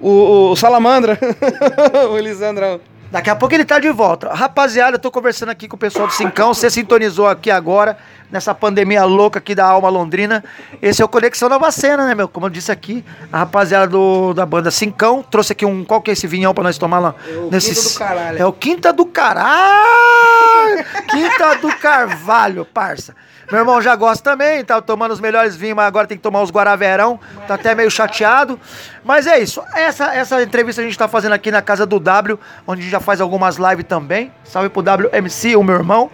o, 0.00 0.50
o 0.50 0.56
Salamandra, 0.56 1.18
o 2.10 2.18
Elisandrão. 2.18 2.80
Daqui 3.10 3.30
a 3.30 3.36
pouco 3.36 3.54
ele 3.54 3.64
tá 3.64 3.78
de 3.78 3.90
volta. 3.90 4.32
Rapaziada, 4.32 4.96
eu 4.96 5.00
tô 5.00 5.10
conversando 5.10 5.50
aqui 5.50 5.68
com 5.68 5.76
o 5.76 5.78
pessoal 5.78 6.06
do 6.06 6.12
Cincão. 6.12 6.52
Você 6.52 6.68
sintonizou 6.68 7.26
aqui 7.26 7.50
agora, 7.50 7.96
nessa 8.30 8.54
pandemia 8.54 9.04
louca 9.04 9.38
aqui 9.38 9.54
da 9.54 9.64
alma 9.64 9.88
londrina. 9.88 10.42
Esse 10.82 11.02
é 11.02 11.04
o 11.04 11.08
Conexão 11.08 11.48
Nova 11.48 11.70
Cena, 11.70 12.06
né, 12.06 12.14
meu? 12.14 12.28
Como 12.28 12.46
eu 12.46 12.50
disse 12.50 12.72
aqui, 12.72 13.04
a 13.32 13.38
rapaziada 13.38 13.86
do, 13.86 14.34
da 14.34 14.44
banda 14.44 14.70
Cincão 14.70 15.22
trouxe 15.22 15.52
aqui 15.52 15.64
um. 15.64 15.84
Qual 15.84 16.02
que 16.02 16.10
é 16.10 16.12
esse 16.14 16.26
vinhão 16.26 16.52
pra 16.52 16.64
nós 16.64 16.78
tomar 16.78 16.98
lá? 16.98 17.14
o 17.46 17.50
Quinta 17.50 17.92
do 17.92 17.98
Caralho. 17.98 18.38
É 18.38 18.46
o 18.46 18.52
Quinta 18.52 18.92
do 18.92 19.06
Caralho! 19.06 20.84
Quinta 21.08 21.54
do 21.56 21.68
Carvalho, 21.76 22.64
parça. 22.64 23.14
Meu 23.50 23.60
irmão 23.60 23.80
já 23.80 23.94
gosta 23.94 24.30
também, 24.30 24.64
tá 24.64 24.80
tomando 24.80 25.12
os 25.12 25.20
melhores 25.20 25.54
vinhos, 25.54 25.76
mas 25.76 25.86
agora 25.86 26.06
tem 26.06 26.16
que 26.16 26.22
tomar 26.22 26.42
os 26.42 26.50
Guaraverão. 26.50 27.18
Tá 27.46 27.54
até 27.54 27.74
meio 27.74 27.90
chateado. 27.90 28.58
Mas 29.04 29.26
é 29.26 29.38
isso. 29.38 29.62
Essa, 29.74 30.14
essa 30.14 30.42
entrevista 30.42 30.82
a 30.82 30.84
gente 30.84 30.98
tá 30.98 31.06
fazendo 31.06 31.32
aqui 31.32 31.50
na 31.50 31.62
casa 31.62 31.86
do 31.86 32.00
W, 32.00 32.38
onde 32.66 32.80
a 32.80 32.82
gente 32.82 32.90
já 32.90 33.00
faz 33.00 33.20
algumas 33.20 33.56
lives 33.56 33.84
também. 33.88 34.32
Salve 34.44 34.68
pro 34.68 34.82
WMC, 34.82 35.56
o 35.56 35.62
meu 35.62 35.76
irmão. 35.76 36.10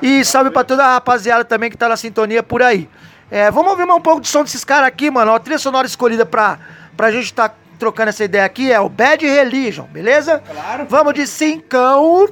E 0.00 0.24
salve 0.24 0.50
pra 0.50 0.64
toda 0.64 0.84
a 0.84 0.94
rapaziada 0.94 1.44
também 1.44 1.70
que 1.70 1.76
tá 1.76 1.88
na 1.88 1.96
sintonia 1.96 2.42
por 2.42 2.62
aí. 2.62 2.88
É, 3.30 3.50
vamos 3.50 3.70
ouvir 3.70 3.86
mais 3.86 3.98
um 3.98 4.02
pouco 4.02 4.20
de 4.20 4.28
som 4.28 4.42
desses 4.42 4.64
caras 4.64 4.88
aqui, 4.88 5.10
mano. 5.10 5.34
A 5.34 5.38
trilha 5.38 5.58
sonora 5.58 5.86
escolhida 5.86 6.24
pra, 6.24 6.58
pra 6.96 7.12
gente 7.12 7.32
tá 7.32 7.52
trocando 7.78 8.08
essa 8.08 8.24
ideia 8.24 8.44
aqui 8.44 8.72
é 8.72 8.80
o 8.80 8.88
Bad 8.88 9.24
Religion, 9.24 9.84
beleza? 9.84 10.42
Claro. 10.50 10.86
Vamos 10.88 11.14
de 11.14 11.26
cincão. 11.26 12.28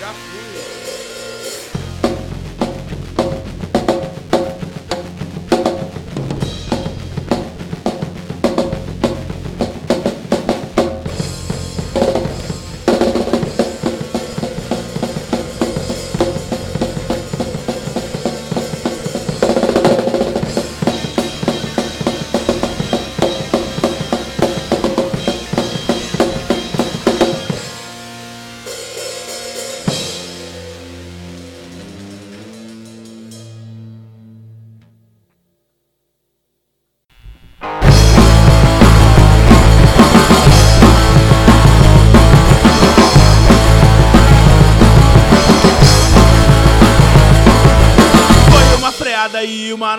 Já 0.00 0.14
fui. 0.14 1.19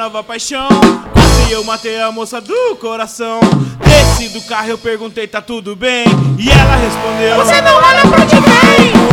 Nova 0.01 0.23
paixão. 0.23 0.67
Quase 1.13 1.51
eu 1.51 1.63
matei 1.63 2.01
a 2.01 2.11
moça 2.11 2.41
do 2.41 2.75
coração. 2.77 3.39
Desci 3.85 4.29
do 4.29 4.41
carro, 4.47 4.69
eu 4.69 4.77
perguntei, 4.79 5.27
tá 5.27 5.39
tudo 5.43 5.75
bem? 5.75 6.05
E 6.39 6.49
ela 6.49 6.75
respondeu: 6.75 7.35
Você 7.35 7.61
não 7.61 7.75
olha 7.75 8.01
pra 8.01 8.23
onde 8.23 8.35
vem! 8.35 9.10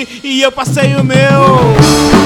Telefone 0.00 0.20
e 0.22 0.42
eu 0.42 0.52
passei 0.52 0.94
o 0.96 1.04
meu. 1.04 2.19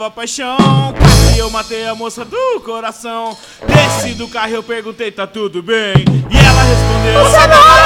Nova 0.00 0.10
paixão. 0.10 0.56
Quase 0.98 1.38
eu 1.38 1.50
matei 1.50 1.86
a 1.86 1.94
moça 1.94 2.24
do 2.24 2.60
coração. 2.64 3.36
Desci 3.66 4.14
do 4.14 4.26
carro 4.28 4.52
e 4.52 4.54
eu 4.54 4.62
perguntei, 4.62 5.12
tá 5.12 5.26
tudo 5.26 5.62
bem? 5.62 5.94
E 6.30 6.38
ela 6.38 6.62
respondeu: 6.62 7.24
Você 7.24 7.46
não 7.46 7.79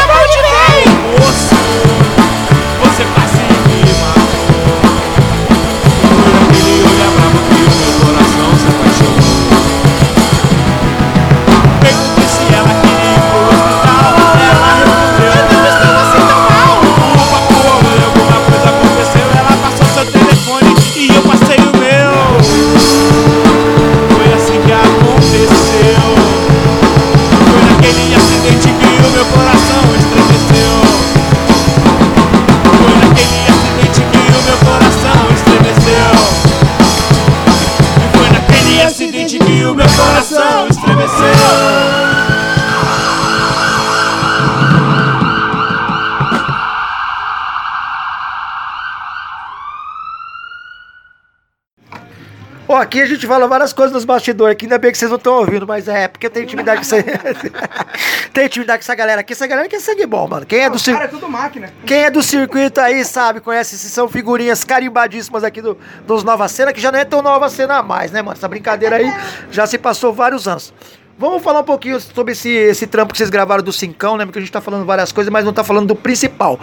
aqui 52.94 53.02
a 53.02 53.06
gente 53.06 53.26
fala 53.26 53.48
várias 53.48 53.72
coisas 53.72 53.92
nos 53.92 54.04
bastidores 54.04 54.52
aqui, 54.52 54.66
ainda 54.66 54.78
bem 54.78 54.92
que 54.92 54.98
vocês 54.98 55.10
não 55.10 55.18
estão 55.18 55.34
ouvindo, 55.34 55.66
mas 55.66 55.88
é, 55.88 56.06
porque 56.06 56.26
eu 56.26 56.30
tenho 56.30 56.44
intimidade 56.44 56.76
com 56.76 56.82
essa... 56.82 57.02
tenho 58.32 58.46
intimidade 58.46 58.78
com 58.78 58.84
essa 58.84 58.94
galera 58.94 59.20
aqui, 59.20 59.32
essa 59.32 59.46
galera 59.48 59.66
aqui 59.66 59.74
é 59.74 59.80
sangue 59.80 60.06
bom, 60.06 60.28
mano. 60.28 60.46
Quem 60.46 60.60
é 60.60 60.70
do 60.70 60.78
circuito... 60.78 61.04
é 61.04 61.08
tudo 61.08 61.28
máquina. 61.28 61.72
Quem 61.84 62.04
é 62.04 62.10
do 62.10 62.22
circuito 62.22 62.80
aí 62.80 63.04
sabe, 63.04 63.40
conhece, 63.40 63.76
se 63.76 63.90
são 63.90 64.08
figurinhas 64.08 64.62
carimbadíssimas 64.62 65.42
aqui 65.42 65.60
do, 65.60 65.76
dos 66.06 66.22
Nova 66.22 66.46
Cena, 66.46 66.72
que 66.72 66.80
já 66.80 66.92
não 66.92 66.98
é 66.98 67.04
tão 67.04 67.20
Nova 67.20 67.48
Cena 67.48 67.82
mais, 67.82 68.12
né, 68.12 68.22
mano? 68.22 68.36
Essa 68.36 68.46
brincadeira 68.46 68.96
aí 68.96 69.12
já 69.50 69.66
se 69.66 69.76
passou 69.76 70.12
vários 70.12 70.46
anos. 70.46 70.72
Vamos 71.16 71.42
falar 71.42 71.60
um 71.60 71.64
pouquinho 71.64 72.00
sobre 72.00 72.32
esse, 72.32 72.50
esse 72.50 72.86
trampo 72.86 73.12
que 73.12 73.18
vocês 73.18 73.30
gravaram 73.30 73.62
do 73.62 73.72
Cincão, 73.72 74.16
né? 74.16 74.24
Porque 74.26 74.38
a 74.38 74.42
gente 74.42 74.50
tá 74.50 74.60
falando 74.60 74.84
várias 74.84 75.12
coisas, 75.12 75.32
mas 75.32 75.44
não 75.44 75.52
tá 75.52 75.62
falando 75.62 75.86
do 75.86 75.94
principal. 75.94 76.58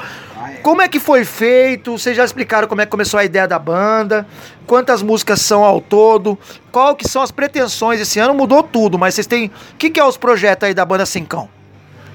Como 0.61 0.81
é 0.81 0.87
que 0.87 0.99
foi 0.99 1.23
feito? 1.23 1.97
Vocês 1.97 2.15
já 2.15 2.23
explicaram 2.25 2.67
como 2.67 2.81
é 2.81 2.85
que 2.85 2.91
começou 2.91 3.19
a 3.19 3.23
ideia 3.23 3.47
da 3.47 3.57
banda? 3.57 4.27
Quantas 4.67 5.01
músicas 5.01 5.41
são 5.41 5.63
ao 5.63 5.79
todo? 5.79 6.37
Qual 6.71 6.95
que 6.95 7.07
são 7.07 7.21
as 7.21 7.31
pretensões 7.31 7.99
esse 7.99 8.19
ano? 8.19 8.33
Mudou 8.33 8.61
tudo, 8.61 8.99
mas 8.99 9.15
vocês 9.15 9.25
têm... 9.25 9.47
O 9.47 9.77
que, 9.77 9.89
que 9.89 9.99
é 9.99 10.05
os 10.05 10.17
projetos 10.17 10.67
aí 10.67 10.73
da 10.73 10.85
banda 10.85 11.05
Cincão? 11.05 11.49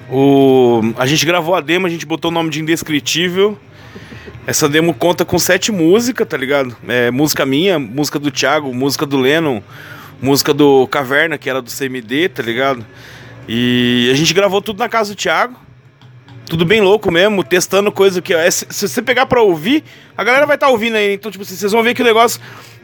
O... 0.09 0.81
A 0.97 1.05
gente 1.05 1.25
gravou 1.25 1.55
a 1.55 1.61
demo, 1.61 1.87
a 1.87 1.89
gente 1.89 2.05
botou 2.05 2.31
o 2.31 2.33
nome 2.33 2.49
de 2.49 2.61
Indescritível. 2.61 3.57
Essa 4.45 4.69
demo 4.69 4.93
conta 4.93 5.25
com 5.25 5.37
sete 5.37 5.71
músicas, 5.71 6.25
tá 6.25 6.37
ligado? 6.37 6.73
É, 6.87 7.11
música 7.11 7.45
minha, 7.45 7.77
música 7.77 8.17
do 8.17 8.31
Thiago, 8.31 8.73
música 8.73 9.05
do 9.05 9.17
Lennon, 9.17 9.61
música 10.21 10.53
do 10.53 10.87
Caverna, 10.87 11.37
que 11.37 11.49
era 11.49 11.61
do 11.61 11.71
CMD, 11.71 12.29
tá 12.29 12.43
ligado? 12.43 12.85
E 13.47 14.09
a 14.11 14.15
gente 14.15 14.33
gravou 14.33 14.61
tudo 14.61 14.79
na 14.79 14.89
casa 14.89 15.13
do 15.13 15.17
Thiago. 15.17 15.55
Tudo 16.45 16.65
bem 16.65 16.79
louco 16.79 17.11
mesmo, 17.11 17.43
testando 17.43 17.91
coisa 17.91 18.21
que. 18.21 18.33
é, 18.33 18.49
se, 18.49 18.65
se 18.69 18.87
você 18.87 19.01
pegar 19.01 19.25
pra 19.25 19.41
ouvir, 19.41 19.83
a 20.17 20.23
galera 20.23 20.45
vai 20.45 20.55
estar 20.55 20.69
ouvindo 20.69 20.95
aí. 20.95 21.13
Então, 21.13 21.29
tipo, 21.29 21.43
vocês 21.43 21.71
vão 21.71 21.83
ver 21.83 21.93
que 21.93 22.01
o 22.01 22.05
negócio. 22.05 22.39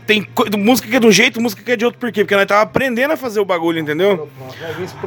Tem 0.05 0.27
música 0.57 0.89
que 0.89 0.97
é 0.97 0.99
de 0.99 1.07
um 1.07 1.11
jeito, 1.11 1.39
música 1.39 1.63
que 1.63 1.71
é 1.71 1.77
de 1.77 1.85
outro, 1.85 1.97
por 1.97 2.11
quê? 2.11 2.25
Porque 2.25 2.35
nós 2.35 2.45
tava 2.45 2.61
aprendendo 2.61 3.11
a 3.11 3.17
fazer 3.17 3.39
o 3.39 3.45
bagulho, 3.45 3.79
entendeu? 3.79 4.29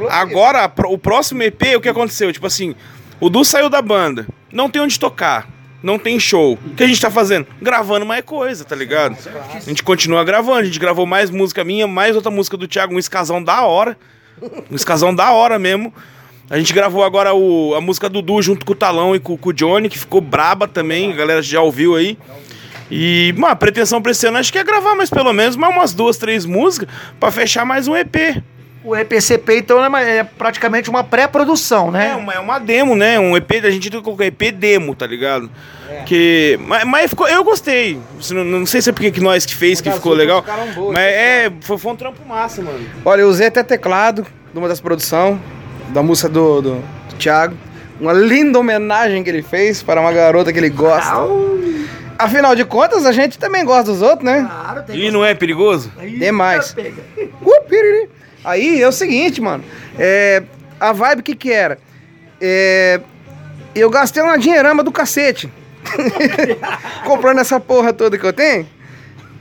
Agora, 0.09 0.71
o 0.85 0.97
próximo 0.97 1.43
EP, 1.43 1.75
o 1.75 1.81
que 1.81 1.87
aconteceu? 1.87 2.33
Tipo 2.33 2.47
assim, 2.47 2.73
o 3.19 3.29
Du 3.29 3.45
saiu 3.45 3.69
da 3.69 3.79
banda, 3.79 4.25
não 4.51 4.71
tem 4.71 4.81
onde 4.81 4.99
tocar, 4.99 5.47
não 5.87 5.97
tem 5.97 6.19
show. 6.19 6.59
O 6.65 6.75
que 6.75 6.83
a 6.83 6.87
gente 6.87 6.99
tá 6.99 7.09
fazendo? 7.09 7.47
Gravando 7.61 8.05
mais 8.05 8.21
coisa, 8.25 8.65
tá 8.65 8.75
ligado? 8.75 9.17
A 9.55 9.59
gente 9.61 9.81
continua 9.81 10.21
gravando, 10.25 10.59
a 10.59 10.63
gente 10.65 10.77
gravou 10.77 11.05
mais 11.05 11.29
música 11.29 11.63
minha, 11.63 11.87
mais 11.87 12.13
outra 12.13 12.29
música 12.29 12.57
do 12.57 12.67
Thiago, 12.67 12.93
um 12.93 12.99
escasão 12.99 13.41
da 13.41 13.61
hora. 13.61 13.97
Um 14.69 14.75
escasão 14.75 15.15
da 15.15 15.31
hora 15.31 15.57
mesmo. 15.57 15.93
A 16.49 16.57
gente 16.57 16.73
gravou 16.73 17.05
agora 17.05 17.33
o, 17.33 17.73
a 17.73 17.79
música 17.79 18.09
do 18.09 18.21
Du 18.21 18.41
junto 18.41 18.65
com 18.65 18.73
o 18.73 18.75
Talão 18.75 19.15
e 19.15 19.19
com, 19.19 19.37
com 19.37 19.49
o 19.49 19.53
Johnny, 19.53 19.87
que 19.87 19.97
ficou 19.97 20.19
braba 20.19 20.67
também, 20.67 21.13
a 21.13 21.15
galera 21.15 21.41
já 21.41 21.61
ouviu 21.61 21.95
aí. 21.95 22.17
E, 22.91 23.33
mano, 23.37 23.53
a 23.53 23.55
pretensão 23.55 24.01
pra 24.01 24.11
esse 24.11 24.27
ano 24.27 24.37
acho 24.37 24.51
que 24.51 24.59
é 24.59 24.63
gravar 24.65 24.93
mais 24.93 25.09
pelo 25.09 25.31
menos 25.31 25.55
mais 25.55 25.73
umas 25.73 25.93
duas, 25.93 26.17
três 26.17 26.45
músicas 26.45 26.89
pra 27.17 27.31
fechar 27.31 27.65
mais 27.65 27.87
um 27.87 27.95
EP. 27.95 28.43
O 28.87 28.95
EPCP, 28.95 29.57
então, 29.57 29.83
é, 29.83 29.87
uma- 29.89 30.01
é 30.01 30.23
praticamente 30.23 30.89
uma 30.89 31.03
pré-produção, 31.03 31.91
né? 31.91 32.11
É 32.11 32.15
uma, 32.15 32.33
é 32.33 32.39
uma 32.39 32.57
demo, 32.57 32.95
né? 32.95 33.19
Um 33.19 33.35
EP, 33.35 33.51
a 33.65 33.69
gente 33.69 33.89
colocou 34.01 34.25
EP 34.25 34.49
demo, 34.49 34.95
tá 34.95 35.05
ligado? 35.05 35.51
Que, 36.05 36.57
mas, 36.65 36.85
mas 36.85 37.09
ficou, 37.09 37.27
eu 37.27 37.43
gostei. 37.43 37.99
Não, 38.31 38.45
não 38.45 38.65
sei 38.65 38.81
se 38.81 38.89
é 38.89 38.93
porque 38.93 39.11
que 39.11 39.19
nós 39.19 39.45
que 39.45 39.53
fez 39.53 39.81
que 39.81 39.91
ficou 39.91 40.13
legal. 40.13 40.41
boas, 40.73 40.93
Mas 40.93 41.03
é, 41.03 41.51
foi, 41.59 41.77
foi 41.77 41.91
um 41.91 41.95
trampo 41.97 42.25
massa, 42.25 42.61
mano. 42.61 42.79
Olha, 43.03 43.21
eu 43.21 43.27
usei 43.27 43.47
até 43.47 43.61
teclado 43.61 44.25
de 44.53 44.57
uma 44.57 44.69
das 44.69 44.79
produções, 44.79 45.37
da 45.89 46.01
música 46.01 46.29
do, 46.29 46.61
do, 46.61 46.75
do 46.75 47.15
Thiago. 47.19 47.57
Uma 47.99 48.13
linda 48.13 48.57
homenagem 48.57 49.21
que 49.21 49.29
ele 49.29 49.41
fez 49.41 49.83
para 49.83 49.99
uma 49.99 50.13
garota 50.13 50.53
que 50.53 50.59
ele 50.59 50.69
gosta. 50.69 51.11
Afinal 52.17 52.55
de 52.55 52.65
contas, 52.65 53.05
a 53.05 53.11
gente 53.11 53.37
também 53.37 53.63
gosta 53.63 53.91
dos 53.91 54.01
outros, 54.01 54.23
né? 54.23 54.47
Claro, 54.49 54.83
tem 54.83 54.95
E 54.97 55.11
não 55.11 55.23
é 55.25 55.35
perigoso? 55.35 55.91
Demais. 55.99 56.71
Pega. 56.73 57.03
Aí 58.47 58.81
é 58.81 58.87
o 58.87 58.93
seguinte, 58.93 59.41
mano. 59.41 59.61
É, 59.99 60.41
a 60.79 60.93
vibe 60.93 61.21
que 61.21 61.35
que 61.35 61.51
era? 61.51 61.77
É, 62.39 63.01
eu 63.75 63.89
gastei 63.89 64.23
uma 64.23 64.37
dinheirama 64.37 64.81
do 64.85 64.91
cacete. 64.91 65.51
Comprando 67.03 67.39
essa 67.39 67.59
porra 67.59 67.91
toda 67.91 68.17
que 68.17 68.25
eu 68.25 68.31
tenho. 68.31 68.65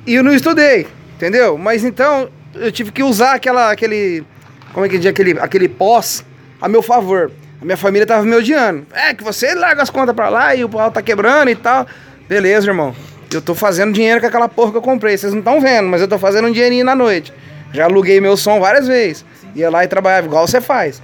E 0.04 0.16
eu 0.16 0.24
não 0.24 0.34
estudei, 0.34 0.88
entendeu? 1.14 1.56
Mas 1.56 1.84
então 1.84 2.28
eu 2.56 2.72
tive 2.72 2.90
que 2.90 3.04
usar 3.04 3.34
aquela, 3.34 3.70
aquele. 3.70 4.24
Como 4.72 4.84
é 4.84 4.88
que 4.88 4.98
diz? 4.98 5.06
Aquele, 5.06 5.38
aquele 5.38 5.68
pós 5.68 6.24
a 6.60 6.68
meu 6.68 6.82
favor. 6.82 7.30
A 7.62 7.64
minha 7.64 7.76
família 7.76 8.06
tava 8.08 8.24
me 8.24 8.34
odiando. 8.34 8.88
É 8.92 9.14
que 9.14 9.22
você 9.22 9.54
larga 9.54 9.84
as 9.84 9.90
contas 9.90 10.16
pra 10.16 10.28
lá 10.28 10.52
e 10.56 10.64
o 10.64 10.68
pau 10.68 10.90
tá 10.90 11.00
quebrando 11.00 11.48
e 11.48 11.54
tal. 11.54 11.86
Beleza, 12.28 12.66
irmão. 12.66 12.92
Eu 13.32 13.40
tô 13.40 13.54
fazendo 13.54 13.92
dinheiro 13.92 14.20
com 14.20 14.26
aquela 14.26 14.48
porra 14.48 14.72
que 14.72 14.78
eu 14.78 14.82
comprei. 14.82 15.16
Vocês 15.16 15.32
não 15.32 15.38
estão 15.38 15.60
vendo, 15.60 15.88
mas 15.88 16.00
eu 16.00 16.08
tô 16.08 16.18
fazendo 16.18 16.48
um 16.48 16.52
dinheirinho 16.52 16.84
na 16.84 16.96
noite. 16.96 17.32
Já 17.76 17.84
aluguei 17.84 18.20
meu 18.20 18.36
som 18.36 18.58
várias 18.58 18.86
vezes. 18.88 19.24
Ia 19.54 19.70
lá 19.70 19.84
e 19.84 19.88
trabalhava 19.88 20.26
igual 20.26 20.46
você 20.46 20.60
faz. 20.60 21.00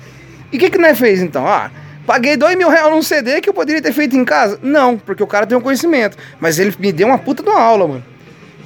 E 0.53 0.57
o 0.57 0.61
que 0.61 0.71
que 0.71 0.79
nós 0.79 0.99
fez 0.99 1.21
então? 1.23 1.47
Ah, 1.47 1.71
paguei 2.07 2.37
dois 2.37 2.57
mil 2.57 2.69
reais 2.69 2.91
num 2.91 3.03
CD 3.03 3.41
que 3.41 3.49
eu 3.49 3.55
poderia 3.55 3.81
ter 3.81 3.93
feito 3.93 4.17
em 4.17 4.25
casa? 4.25 4.59
Não, 4.63 4.99
porque 4.99 5.23
o 5.23 5.27
cara 5.27 5.47
tem 5.47 5.57
um 5.57 5.61
conhecimento. 5.61 6.17
Mas 6.41 6.59
ele 6.59 6.75
me 6.79 6.91
deu 6.93 7.07
uma 7.09 7.19
puta 7.19 7.43
de 7.43 7.49
uma 7.49 7.61
aula, 7.61 7.87
mano. 7.87 8.05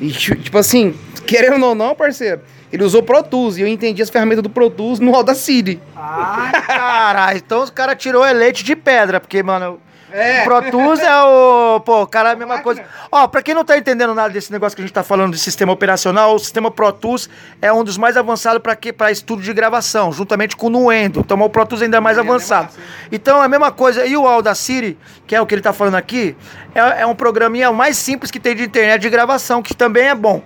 E 0.00 0.08
ti- 0.10 0.36
tipo 0.36 0.58
assim, 0.58 0.94
querendo 1.26 1.64
ou 1.64 1.74
não, 1.74 1.94
parceiro, 1.94 2.40
ele 2.72 2.82
usou 2.84 3.02
Pro 3.02 3.22
Tools 3.22 3.56
e 3.56 3.62
eu 3.62 3.66
entendi 3.66 4.02
as 4.02 4.10
ferramentas 4.10 4.42
do 4.42 4.50
Pro 4.50 4.68
Tools 4.68 4.98
no 5.00 5.14
Audacity. 5.14 5.80
Ai, 5.94 6.52
caralho. 6.62 7.36
Então 7.38 7.62
os 7.62 7.70
caras 7.70 7.96
tirou 7.96 8.24
é 8.24 8.32
leite 8.32 8.64
de 8.64 8.74
pedra, 8.76 9.20
porque, 9.20 9.42
mano, 9.42 9.80
É. 10.12 10.44
Pro 10.44 10.70
Tools 10.70 11.00
é 11.00 11.22
o. 11.22 11.80
Pô, 11.80 12.06
cara, 12.06 12.30
é 12.30 12.32
a 12.32 12.36
mesma 12.36 12.60
coisa. 12.60 12.84
Ó, 13.10 13.26
pra 13.26 13.42
quem 13.42 13.54
não 13.54 13.64
tá 13.64 13.76
entendendo 13.76 14.14
nada 14.14 14.30
desse 14.32 14.52
negócio 14.52 14.76
que 14.76 14.82
a 14.82 14.84
gente 14.84 14.94
tá 14.94 15.02
falando 15.02 15.32
de 15.32 15.38
sistema 15.38 15.72
operacional, 15.72 16.34
o 16.34 16.38
sistema 16.38 16.70
Pro 16.70 16.92
Tools 16.92 17.28
é 17.60 17.72
um 17.72 17.82
dos 17.82 17.96
mais 17.98 18.16
avançados 18.16 18.62
pra 18.62 18.76
quê? 18.76 18.92
Pra 18.92 19.10
estúdio 19.10 19.44
de 19.44 19.52
gravação, 19.52 20.12
juntamente 20.12 20.56
com 20.56 20.68
o 20.68 20.70
Nuendo. 20.70 21.20
Então 21.20 21.40
o 21.40 21.50
Pro 21.50 21.66
Tools 21.66 21.82
ainda 21.82 21.96
é 21.96 22.00
mais 22.00 22.18
avançado. 22.18 22.72
Então 23.10 23.42
é 23.42 23.46
a 23.46 23.48
mesma 23.48 23.72
coisa. 23.72 24.06
E 24.06 24.16
o 24.16 24.26
Audacity, 24.26 24.96
que 25.26 25.34
é 25.34 25.40
o 25.40 25.46
que 25.46 25.54
ele 25.54 25.62
tá 25.62 25.72
falando 25.72 25.96
aqui, 25.96 26.36
é, 26.74 27.02
é 27.02 27.06
um 27.06 27.14
programinha 27.14 27.72
mais 27.72 27.96
simples 27.96 28.30
que 28.30 28.38
tem 28.38 28.54
de 28.54 28.62
internet 28.64 29.02
de 29.02 29.10
gravação, 29.10 29.62
que 29.62 29.74
também 29.74 30.08
é 30.08 30.14
bom. 30.14 30.42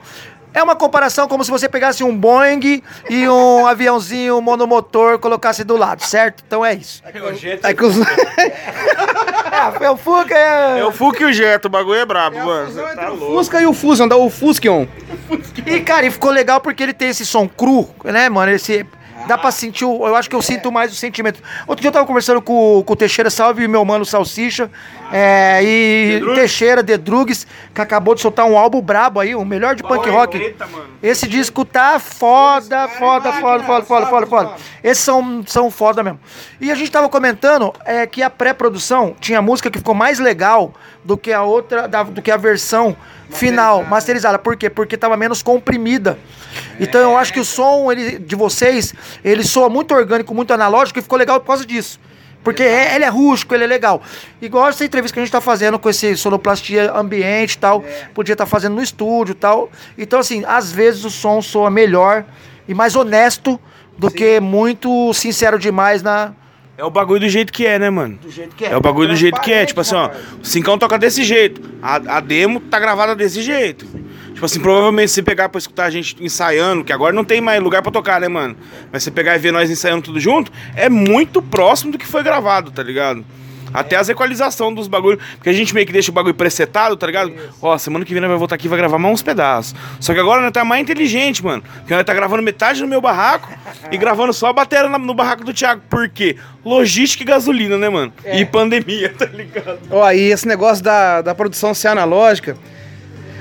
É 0.52 0.62
uma 0.62 0.74
comparação 0.74 1.28
como 1.28 1.44
se 1.44 1.50
você 1.50 1.68
pegasse 1.68 2.02
um 2.02 2.16
Boeing 2.16 2.82
e 3.08 3.28
um 3.28 3.66
aviãozinho 3.68 4.40
monomotor 4.40 5.18
colocasse 5.18 5.62
do 5.62 5.76
lado, 5.76 6.02
certo? 6.04 6.42
Então 6.44 6.64
é 6.64 6.74
isso. 6.74 7.02
É 7.62 7.72
que 7.72 7.84
os... 7.84 7.94
É, 9.80 9.90
o 9.90 9.96
Fuca 9.96 10.34
é... 10.34 10.78
É 10.80 10.84
o 10.84 10.92
Fuca 10.92 11.22
e 11.22 11.26
o 11.26 11.32
Jeto, 11.32 11.66
o 11.66 11.68
bagulho 11.68 11.98
é 12.00 12.06
brabo, 12.06 12.36
É 12.38 12.42
mano. 12.44 12.72
tá 12.94 13.10
o 13.10 13.16
louco. 13.16 13.34
Fusca 13.36 13.60
e 13.60 13.66
o 13.66 13.72
Fusion, 13.72 14.08
o 14.10 14.30
Fuskion. 14.30 14.86
E, 15.66 15.80
cara, 15.80 16.06
e 16.06 16.10
ficou 16.10 16.30
legal 16.30 16.60
porque 16.60 16.82
ele 16.82 16.92
tem 16.94 17.08
esse 17.10 17.24
som 17.26 17.46
cru, 17.48 17.88
né, 18.04 18.28
mano? 18.28 18.50
Esse. 18.50 18.86
Dá 19.26 19.38
pra 19.38 19.50
sentir, 19.50 19.84
o- 19.84 20.06
eu 20.06 20.16
acho 20.16 20.28
que 20.28 20.34
eu 20.34 20.42
sinto 20.42 20.72
mais 20.72 20.92
o 20.92 20.94
sentimento. 20.96 21.40
Outro 21.66 21.80
dia 21.82 21.88
eu 21.88 21.92
tava 21.92 22.06
conversando 22.06 22.40
com, 22.42 22.82
com 22.84 22.92
o 22.92 22.96
Teixeira, 22.96 23.30
salve 23.30 23.66
meu 23.68 23.84
mano 23.84 24.04
Salsicha, 24.04 24.70
é, 25.12 25.60
e 25.62 26.22
Teixeira, 26.34 26.82
The 26.82 26.96
Drugs, 26.98 27.46
que 27.74 27.80
acabou 27.80 28.14
de 28.14 28.20
soltar 28.20 28.46
um 28.46 28.56
álbum 28.58 28.80
brabo 28.80 29.20
aí, 29.20 29.34
o 29.34 29.44
melhor 29.44 29.74
de 29.74 29.82
punk 29.82 30.08
rock. 30.08 30.36
Eita, 30.36 30.66
mano. 30.66 30.84
Esse 31.02 31.26
disco 31.28 31.64
tá 31.64 31.98
foda, 31.98 32.88
foda, 32.88 33.32
foda, 33.34 33.64
foda, 33.64 33.84
foda, 33.84 34.06
foda, 34.06 34.26
foda. 34.26 34.52
Esses 34.82 35.02
são, 35.04 35.42
são 35.46 35.70
foda 35.70 36.02
mesmo. 36.02 36.18
E 36.60 36.70
a 36.70 36.74
gente 36.74 36.90
tava 36.90 37.08
comentando 37.08 37.72
é, 37.84 38.06
que 38.06 38.22
a 38.22 38.30
pré-produção 38.30 39.14
tinha 39.20 39.40
música 39.40 39.70
que 39.70 39.78
ficou 39.78 39.94
mais 39.94 40.18
legal 40.18 40.72
do 41.04 41.16
que 41.16 41.32
a 41.32 41.42
outra, 41.42 41.86
da- 41.86 42.02
do 42.02 42.20
que 42.20 42.30
a 42.30 42.36
versão 42.36 42.96
final, 43.30 43.84
masterizada. 43.84 44.38
Por 44.38 44.56
quê? 44.56 44.68
Porque 44.70 44.96
tava 44.96 45.16
menos 45.16 45.42
comprimida. 45.42 46.18
Então 46.78 47.00
eu 47.00 47.16
acho 47.16 47.32
que 47.32 47.40
o 47.40 47.44
som 47.44 47.90
ele, 47.90 48.18
de 48.18 48.34
vocês, 48.36 48.94
ele 49.24 49.42
soa 49.44 49.68
muito 49.68 49.94
orgânico, 49.94 50.34
muito 50.34 50.52
analógico 50.52 50.98
e 50.98 51.02
ficou 51.02 51.18
legal 51.18 51.40
por 51.40 51.46
causa 51.46 51.64
disso. 51.64 52.00
Porque 52.42 52.62
é- 52.62 52.94
ele 52.94 53.04
é 53.04 53.08
rústico, 53.08 53.54
ele 53.54 53.64
é 53.64 53.66
legal. 53.66 54.02
Igual 54.40 54.68
essa 54.68 54.84
entrevista 54.84 55.12
que 55.14 55.20
a 55.20 55.24
gente 55.24 55.32
tá 55.32 55.40
fazendo 55.42 55.78
com 55.78 55.90
esse 55.90 56.16
sonoplastia 56.16 56.90
ambiente 56.92 57.52
e 57.52 57.58
tal. 57.58 57.84
Podia 58.14 58.32
estar 58.32 58.46
fazendo 58.46 58.76
no 58.76 58.82
estúdio 58.82 59.32
e 59.32 59.34
tal. 59.34 59.70
Então, 59.98 60.18
assim, 60.18 60.42
às 60.46 60.72
vezes 60.72 61.04
o 61.04 61.10
som 61.10 61.42
soa 61.42 61.70
melhor 61.70 62.24
e 62.66 62.72
mais 62.72 62.96
honesto 62.96 63.60
do 63.98 64.10
que 64.10 64.40
muito 64.40 65.12
sincero 65.12 65.58
demais 65.58 66.02
na. 66.02 66.32
É 66.80 66.84
o 66.84 66.90
bagulho 66.90 67.20
do 67.20 67.28
jeito 67.28 67.52
que 67.52 67.66
é, 67.66 67.78
né, 67.78 67.90
mano? 67.90 68.18
Do 68.22 68.30
jeito 68.30 68.56
que 68.56 68.64
É 68.64 68.74
o 68.74 68.80
bagulho 68.80 69.08
do 69.08 69.14
jeito 69.14 69.38
que 69.42 69.52
é. 69.52 69.66
Tipo 69.66 69.82
assim, 69.82 69.94
ó, 69.94 70.08
o 70.42 70.46
Cincão 70.46 70.78
toca 70.78 70.98
desse 70.98 71.22
jeito. 71.22 71.60
A, 71.82 72.16
a 72.16 72.20
demo 72.20 72.58
tá 72.58 72.80
gravada 72.80 73.14
desse 73.14 73.42
jeito. 73.42 73.84
Tipo 74.32 74.46
assim, 74.46 74.60
provavelmente 74.60 75.08
se 75.08 75.16
você 75.16 75.22
pegar 75.22 75.50
pra 75.50 75.58
escutar 75.58 75.84
a 75.84 75.90
gente 75.90 76.16
ensaiando, 76.24 76.82
que 76.82 76.90
agora 76.90 77.12
não 77.12 77.22
tem 77.22 77.38
mais 77.38 77.62
lugar 77.62 77.82
pra 77.82 77.92
tocar, 77.92 78.18
né, 78.18 78.28
mano? 78.28 78.56
Mas 78.90 79.02
você 79.02 79.10
pegar 79.10 79.36
e 79.36 79.38
ver 79.38 79.52
nós 79.52 79.70
ensaiando 79.70 80.00
tudo 80.00 80.18
junto, 80.18 80.50
é 80.74 80.88
muito 80.88 81.42
próximo 81.42 81.92
do 81.92 81.98
que 81.98 82.06
foi 82.06 82.22
gravado, 82.22 82.70
tá 82.70 82.82
ligado? 82.82 83.22
Até 83.72 83.96
as 83.96 84.08
equalizações 84.08 84.74
dos 84.74 84.88
bagulhos. 84.88 85.22
Porque 85.34 85.48
a 85.48 85.52
gente 85.52 85.74
meio 85.74 85.86
que 85.86 85.92
deixa 85.92 86.10
o 86.10 86.14
bagulho 86.14 86.34
presetado, 86.34 86.96
tá 86.96 87.06
ligado? 87.06 87.32
Ó, 87.60 87.76
semana 87.78 88.04
que 88.04 88.12
vem 88.12 88.20
nós 88.20 88.30
vai 88.30 88.38
voltar 88.38 88.54
aqui 88.54 88.66
e 88.66 88.68
vai 88.68 88.78
gravar 88.78 88.98
mais 88.98 89.14
uns 89.14 89.22
pedaços. 89.22 89.74
Só 90.00 90.12
que 90.12 90.20
agora 90.20 90.42
nós 90.42 90.52
tá 90.52 90.64
mais 90.64 90.82
inteligente, 90.82 91.44
mano. 91.44 91.62
Porque 91.78 91.94
nós 91.94 92.04
tá 92.04 92.14
gravando 92.14 92.42
metade 92.42 92.80
no 92.80 92.88
meu 92.88 93.00
barraco 93.00 93.48
e 93.90 93.96
gravando 93.96 94.32
só 94.32 94.48
a 94.48 94.52
bateria 94.52 94.88
no 94.88 95.14
barraco 95.14 95.44
do 95.44 95.52
Thiago. 95.52 95.82
Por 95.88 96.08
quê? 96.08 96.36
Logística 96.64 97.22
e 97.22 97.26
gasolina, 97.26 97.78
né, 97.78 97.88
mano? 97.88 98.12
E 98.24 98.44
pandemia, 98.44 99.12
tá 99.16 99.26
ligado? 99.26 99.80
Ó, 99.90 100.10
e 100.10 100.30
esse 100.30 100.46
negócio 100.46 100.84
da, 100.84 101.22
da 101.22 101.34
produção 101.34 101.74
ser 101.74 101.88
analógica, 101.88 102.56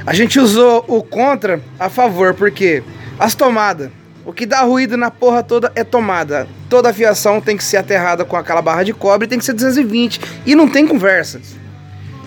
a 0.06 0.14
gente 0.14 0.40
usou 0.40 0.84
o 0.88 1.04
contra 1.04 1.62
a 1.80 1.90
favor, 1.90 2.34
porque 2.34 2.84
as 3.20 3.36
tomadas, 3.36 3.92
o 4.26 4.34
que 4.34 4.46
dá 4.46 4.62
ruído 4.62 4.98
na 4.98 5.10
porra 5.10 5.42
toda 5.42 5.72
é 5.76 5.84
tomada. 5.84 6.48
Toda 6.70 6.90
a 6.90 6.94
fiação 6.94 7.42
tem 7.42 7.58
que 7.58 7.64
ser 7.64 7.78
aterrada 7.78 8.26
com 8.26 8.36
aquela 8.36 8.62
barra 8.62 8.84
de 8.84 8.94
cobre 8.94 9.28
tem 9.28 9.40
que 9.40 9.46
ser 9.46 9.54
220. 9.54 10.22
E 10.46 10.56
não 10.56 10.68
tem 10.68 10.86
conversa. 10.86 11.42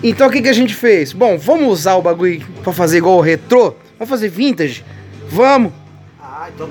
Então 0.03 0.27
o 0.27 0.31
que, 0.31 0.41
que 0.41 0.49
a 0.49 0.53
gente 0.53 0.75
fez? 0.75 1.13
Bom, 1.13 1.37
vamos 1.37 1.69
usar 1.69 1.95
o 1.95 2.01
bagulho 2.01 2.45
pra 2.61 2.73
fazer 2.73 2.97
igual 2.97 3.17
o 3.17 3.21
retrô? 3.21 3.75
Vamos 3.97 4.09
fazer 4.09 4.29
vintage? 4.29 4.83
Vamos! 5.29 5.71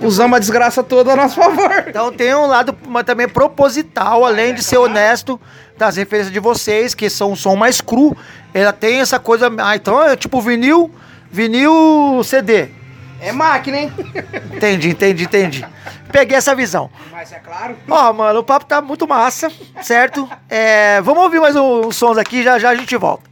Usamos 0.02 0.36
a 0.36 0.38
desgraça 0.38 0.82
toda 0.82 1.12
a 1.12 1.16
nosso 1.16 1.36
favor. 1.36 1.84
Então 1.86 2.12
tem 2.12 2.34
um 2.34 2.46
lado 2.46 2.76
mas 2.86 3.04
também 3.04 3.26
proposital, 3.26 4.24
além 4.24 4.54
de 4.54 4.62
ser 4.62 4.76
honesto 4.76 5.40
das 5.78 5.96
referências 5.96 6.32
de 6.32 6.40
vocês, 6.40 6.94
que 6.94 7.08
são 7.08 7.32
um 7.32 7.36
som 7.36 7.56
mais 7.56 7.80
cru. 7.80 8.14
Ela 8.52 8.72
tem 8.72 9.00
essa 9.00 9.18
coisa. 9.18 9.50
Ah, 9.58 9.74
então 9.74 10.02
é 10.02 10.14
tipo 10.14 10.40
vinil, 10.42 10.90
vinil 11.30 12.22
CD. 12.22 12.68
É 13.22 13.30
máquina, 13.30 13.78
hein? 13.78 13.92
Entendi, 14.52 14.88
entendi, 14.90 15.24
entendi. 15.24 15.66
Peguei 16.10 16.36
essa 16.36 16.56
visão. 16.56 16.90
Mas 17.12 17.32
é 17.32 17.38
claro. 17.38 17.76
Ó, 17.88 18.12
mano, 18.12 18.40
o 18.40 18.44
papo 18.44 18.66
tá 18.66 18.82
muito 18.82 19.06
massa, 19.06 19.48
certo? 19.80 20.28
É, 20.48 21.00
vamos 21.02 21.22
ouvir 21.22 21.40
mais 21.40 21.54
uns 21.54 21.94
sons 21.94 22.18
aqui, 22.18 22.42
já 22.42 22.58
já 22.58 22.70
a 22.70 22.74
gente 22.74 22.96
volta. 22.96 23.31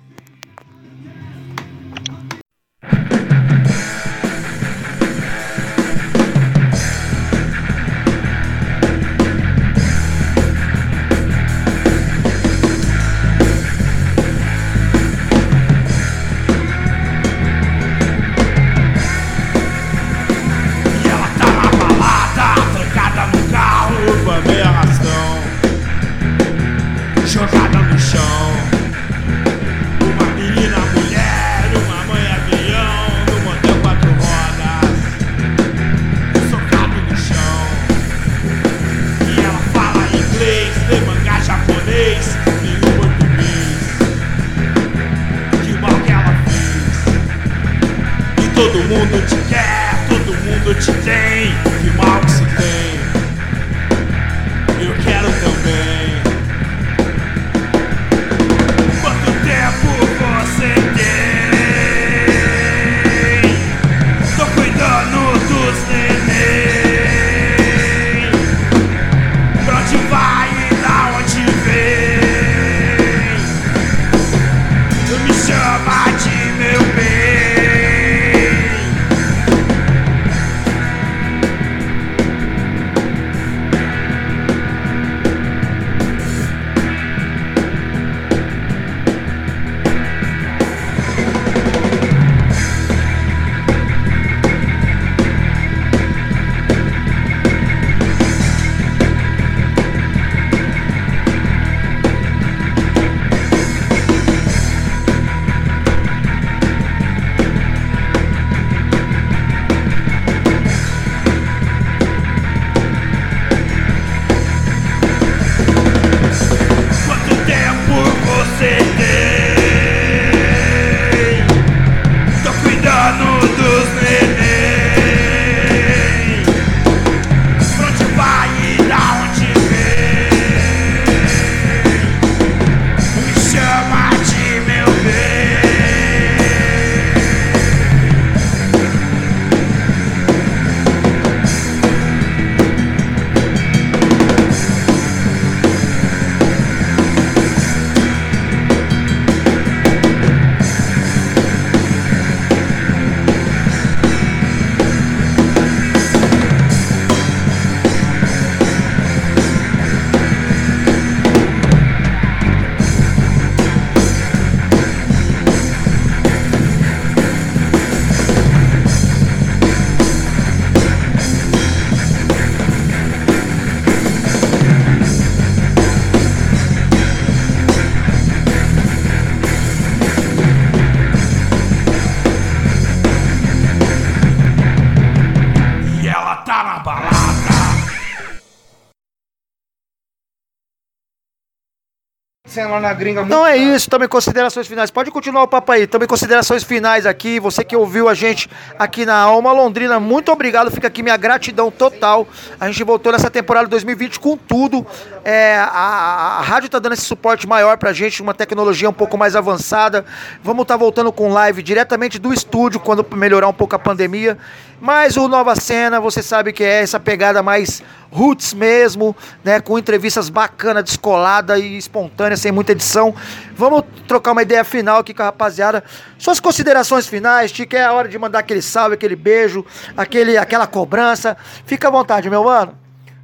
Lá 192.81 192.89
na 192.89 192.95
gringa 192.95 193.25
Não 193.25 193.47
é 193.47 193.57
isso, 193.57 193.89
também 193.89 194.09
considerações 194.09 194.67
finais. 194.67 194.91
Pode 194.91 195.11
continuar 195.11 195.43
o 195.43 195.49
papo 195.49 195.73
aí. 195.73 195.87
Também 195.87 196.09
considerações 196.09 196.65
finais 196.65 197.07
aqui. 197.07 197.39
Você 197.41 197.63
que 197.65 197.77
ouviu 197.77 198.09
a 198.09 198.15
gente 198.15 198.49
aqui 198.79 199.05
na 199.07 199.17
Alma 199.17 199.53
Londrina, 199.53 200.01
muito 200.01 200.33
obrigado. 200.33 200.71
Fica 200.71 200.87
aqui 200.89 201.03
minha 201.03 201.17
gratidão 201.17 201.71
total. 201.71 202.27
A 202.59 202.67
gente 202.67 202.83
voltou 202.83 203.13
nessa 203.13 203.31
temporada 203.31 203.69
2020 203.69 204.19
com 204.19 204.37
tudo. 204.37 204.87
É, 205.25 205.57
a, 205.57 206.39
a- 206.39 206.41
rádio 206.43 206.69
tá 206.69 206.79
dando 206.79 206.95
esse 206.95 207.05
suporte 207.05 207.47
maior 207.47 207.77
pra 207.77 207.93
gente, 207.93 208.23
uma 208.23 208.33
tecnologia 208.35 208.89
um 208.89 208.93
pouco 208.93 209.17
mais 209.19 209.37
avançada. 209.37 210.05
Vamos 210.43 210.63
estar 210.63 210.77
voltando 210.77 211.13
com 211.13 211.29
live 211.31 211.63
diretamente 211.63 212.19
do 212.19 212.33
estúdio 212.33 212.81
quando 212.81 213.07
melhorar 213.15 213.49
um 213.49 213.53
pouco 213.53 213.77
a 213.77 213.79
pandemia. 213.79 214.39
Mas 214.81 215.19
o 215.19 215.29
Nova 215.29 215.55
Cena, 215.57 216.01
você 216.01 216.23
sabe 216.23 216.55
que 216.55 216.65
é 216.65 216.81
essa 216.83 216.99
pegada 216.99 217.43
mais 217.43 217.83
roots 218.11 218.53
mesmo, 218.53 219.17
né? 219.45 219.61
Com 219.61 219.79
entrevistas 219.79 220.29
bacanas, 220.29 220.85
descolada 220.85 221.59
e 221.59 221.77
espontânea, 221.77 222.37
sem 222.37 222.53
muita 222.53 222.73
edição. 222.73 223.15
Vamos 223.55 223.85
trocar 224.07 224.33
uma 224.33 224.43
ideia 224.43 224.65
final 224.65 224.99
aqui 224.99 225.15
com 225.15 225.23
a 225.23 225.27
rapaziada. 225.27 225.85
Suas 226.19 226.41
considerações 226.41 227.07
finais, 227.07 227.53
Tica, 227.53 227.79
é 227.79 227.85
a 227.85 227.93
hora 227.93 228.09
de 228.09 228.19
mandar 228.19 228.41
aquele 228.41 228.63
salve, 228.63 228.95
aquele 228.95 229.17
beijo, 229.17 229.65
aquele, 229.97 230.37
aquela 230.37 230.67
cobrança. 230.67 231.37
Fica 231.65 231.89
à 231.89 231.91
vontade, 231.91 232.29
meu 232.29 232.45
mano. 232.45 232.75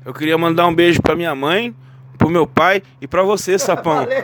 Eu 0.05 0.15
queria 0.15 0.39
mandar 0.39 0.67
um 0.67 0.75
beijo 0.75 1.03
pra 1.03 1.17
minha 1.17 1.35
mãe, 1.35 1.75
pro 2.17 2.31
meu 2.31 2.47
pai 2.47 2.83
e 3.01 3.09
pra 3.09 3.23
você, 3.23 3.59
Sapão. 3.59 4.07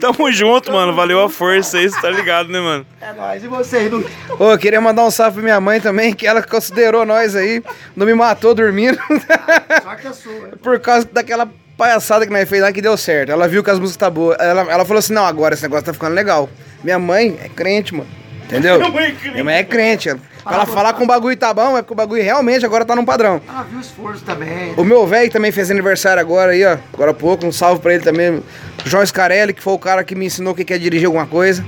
Tamo 0.00 0.30
junto, 0.32 0.72
mano. 0.72 0.94
Valeu 0.94 1.20
a 1.22 1.28
força 1.28 1.78
aí, 1.78 1.88
você 1.88 2.00
tá 2.00 2.10
ligado, 2.10 2.48
né, 2.50 2.60
mano? 2.60 2.86
É 3.00 3.12
nóis. 3.12 3.42
E 3.42 3.46
você, 3.46 3.86
Edu? 3.86 4.04
Ô, 4.38 4.52
eu 4.52 4.58
queria 4.58 4.80
mandar 4.80 5.04
um 5.04 5.10
salve 5.10 5.34
pra 5.34 5.42
minha 5.42 5.60
mãe 5.60 5.80
também, 5.80 6.12
que 6.12 6.26
ela 6.26 6.42
considerou 6.42 7.04
nós 7.04 7.34
aí, 7.36 7.62
não 7.96 8.06
me 8.06 8.14
matou 8.14 8.54
dormindo. 8.54 8.98
Por 10.62 10.80
causa 10.80 11.08
daquela 11.10 11.48
palhaçada 11.76 12.26
que 12.26 12.32
nós 12.32 12.48
fez 12.48 12.62
lá 12.62 12.72
que 12.72 12.80
deu 12.82 12.96
certo. 12.96 13.32
Ela 13.32 13.48
viu 13.48 13.62
que 13.62 13.70
as 13.70 13.78
músicas 13.78 13.96
tá 13.96 14.10
boas. 14.10 14.36
Ela, 14.38 14.62
ela 14.62 14.84
falou 14.84 14.98
assim: 14.98 15.12
não, 15.12 15.24
agora 15.26 15.54
esse 15.54 15.62
negócio 15.62 15.86
tá 15.86 15.92
ficando 15.92 16.14
legal. 16.14 16.48
Minha 16.82 16.98
mãe 16.98 17.38
é 17.42 17.48
crente, 17.48 17.94
mano. 17.94 18.08
Entendeu? 18.44 18.78
Minha 18.78 19.44
mãe 19.44 19.56
é 19.56 19.64
crente. 19.64 20.08
Ela, 20.08 20.20
pra 20.42 20.54
ela 20.54 20.66
falar 20.66 20.92
que 20.92 21.02
o 21.02 21.06
bagulho 21.06 21.36
tá 21.36 21.52
bom, 21.52 21.76
é 21.76 21.82
porque 21.82 21.92
o 21.92 21.96
bagulho 21.96 22.22
realmente 22.22 22.64
agora 22.64 22.84
tá 22.84 22.96
num 22.96 23.04
padrão. 23.04 23.40
Ela 23.48 23.62
viu 23.62 23.78
o 23.78 23.80
esforço 23.80 24.24
também. 24.24 24.74
O 24.76 24.84
meu 24.84 25.06
velho 25.06 25.30
também 25.30 25.52
fez 25.52 25.70
aniversário 25.70 26.20
agora 26.20 26.52
aí, 26.52 26.64
ó. 26.64 26.76
Agora 26.92 27.10
há 27.10 27.14
pouco. 27.14 27.46
Um 27.46 27.52
salve 27.52 27.80
pra 27.80 27.94
ele 27.94 28.02
também. 28.02 28.42
João 28.84 29.04
Scarelli, 29.04 29.52
que 29.52 29.62
foi 29.62 29.72
o 29.72 29.78
cara 29.78 30.02
que 30.04 30.14
me 30.14 30.26
ensinou 30.26 30.52
o 30.52 30.56
que 30.56 30.64
que 30.64 30.74
é 30.74 30.78
dirigir 30.78 31.06
alguma 31.06 31.26
coisa. 31.26 31.64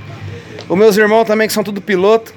Os 0.67 0.77
meus 0.77 0.97
irmãos 0.97 1.25
também, 1.25 1.47
que 1.47 1.53
são 1.53 1.63
tudo 1.63 1.81
piloto 1.81 2.33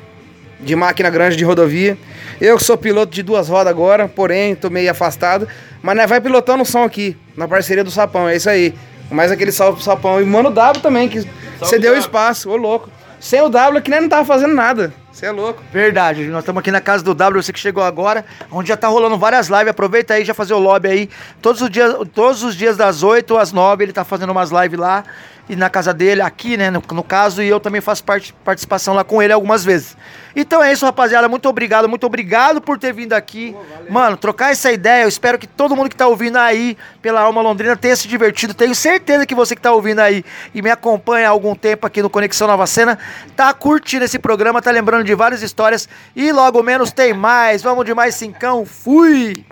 de 0.60 0.74
máquina 0.74 1.08
grande 1.10 1.36
de 1.36 1.44
rodovia. 1.44 1.96
Eu 2.40 2.56
que 2.56 2.64
sou 2.64 2.76
piloto 2.76 3.12
de 3.12 3.22
duas 3.22 3.48
rodas 3.48 3.68
agora, 3.68 4.06
porém, 4.08 4.54
tô 4.54 4.70
meio 4.70 4.90
afastado. 4.90 5.48
Mas 5.82 5.96
nós 5.96 6.08
vai 6.08 6.20
pilotando 6.20 6.62
o 6.62 6.66
som 6.66 6.82
aqui, 6.84 7.16
na 7.36 7.48
parceria 7.48 7.82
do 7.82 7.90
Sapão, 7.90 8.28
é 8.28 8.36
isso 8.36 8.50
aí. 8.50 8.74
Mais 9.10 9.32
aquele 9.32 9.50
salve 9.50 9.76
pro 9.76 9.84
Sapão. 9.84 10.20
E 10.20 10.24
o 10.24 10.26
Mano 10.26 10.50
W 10.50 10.82
também, 10.82 11.08
que 11.08 11.26
você 11.58 11.78
deu 11.78 11.96
espaço, 11.96 12.50
ô 12.50 12.56
louco. 12.56 12.90
Sem 13.18 13.40
o 13.40 13.48
W 13.48 13.82
que 13.82 13.90
nem 13.90 14.02
não 14.02 14.08
tava 14.08 14.24
fazendo 14.24 14.54
nada. 14.54 14.92
Você 15.18 15.26
é 15.26 15.32
louco. 15.32 15.60
Verdade, 15.72 16.26
nós 16.28 16.42
estamos 16.42 16.60
aqui 16.60 16.70
na 16.70 16.80
casa 16.80 17.02
do 17.02 17.12
W, 17.12 17.42
você 17.42 17.52
que 17.52 17.58
chegou 17.58 17.82
agora, 17.82 18.24
onde 18.52 18.68
já 18.68 18.76
tá 18.76 18.86
rolando 18.86 19.18
várias 19.18 19.48
lives. 19.48 19.66
Aproveita 19.66 20.14
aí, 20.14 20.24
já 20.24 20.32
fazer 20.32 20.54
o 20.54 20.60
lobby 20.60 20.88
aí. 20.88 21.10
Todos 21.42 21.60
os 21.60 21.68
dias, 21.68 21.92
todos 22.14 22.44
os 22.44 22.54
dias 22.54 22.76
das 22.76 23.02
8 23.02 23.36
às 23.36 23.52
9 23.52 23.82
ele 23.82 23.92
tá 23.92 24.04
fazendo 24.04 24.30
umas 24.30 24.52
lives 24.52 24.78
lá 24.78 25.02
e 25.48 25.56
na 25.56 25.70
casa 25.70 25.94
dele, 25.94 26.20
aqui, 26.20 26.56
né, 26.56 26.70
no, 26.70 26.82
no 26.92 27.02
caso, 27.02 27.42
e 27.42 27.48
eu 27.48 27.58
também 27.58 27.80
faço 27.80 28.04
parte, 28.04 28.34
participação 28.44 28.94
lá 28.94 29.02
com 29.02 29.22
ele 29.22 29.32
algumas 29.32 29.64
vezes. 29.64 29.96
Então 30.36 30.62
é 30.62 30.72
isso, 30.72 30.84
rapaziada. 30.84 31.28
Muito 31.28 31.48
obrigado, 31.48 31.88
muito 31.88 32.06
obrigado 32.06 32.60
por 32.60 32.78
ter 32.78 32.92
vindo 32.92 33.14
aqui. 33.14 33.56
Mano, 33.88 34.16
trocar 34.16 34.52
essa 34.52 34.70
ideia. 34.70 35.02
Eu 35.02 35.08
espero 35.08 35.38
que 35.38 35.46
todo 35.46 35.74
mundo 35.74 35.88
que 35.88 35.96
tá 35.96 36.06
ouvindo 36.06 36.36
aí 36.36 36.76
pela 37.00 37.22
Alma 37.22 37.40
Londrina 37.40 37.76
tenha 37.76 37.96
se 37.96 38.06
divertido. 38.06 38.54
Tenho 38.54 38.74
certeza 38.74 39.26
que 39.26 39.34
você 39.34 39.56
que 39.56 39.62
tá 39.62 39.72
ouvindo 39.72 40.00
aí 40.00 40.24
e 40.54 40.62
me 40.62 40.70
acompanha 40.70 41.28
há 41.28 41.30
algum 41.30 41.54
tempo 41.54 41.86
aqui 41.86 42.02
no 42.02 42.10
Conexão 42.10 42.46
Nova 42.46 42.66
Cena, 42.66 42.98
tá 43.34 43.52
curtindo 43.52 44.04
esse 44.04 44.18
programa, 44.18 44.62
tá 44.62 44.70
lembrando 44.70 45.04
de 45.04 45.14
várias 45.14 45.42
histórias. 45.42 45.88
E 46.14 46.30
logo 46.30 46.62
menos 46.62 46.92
tem 46.92 47.12
mais. 47.12 47.62
Vamos 47.62 47.84
de 47.84 47.94
mais 47.94 48.14
cincão. 48.14 48.64
Fui! 48.64 49.44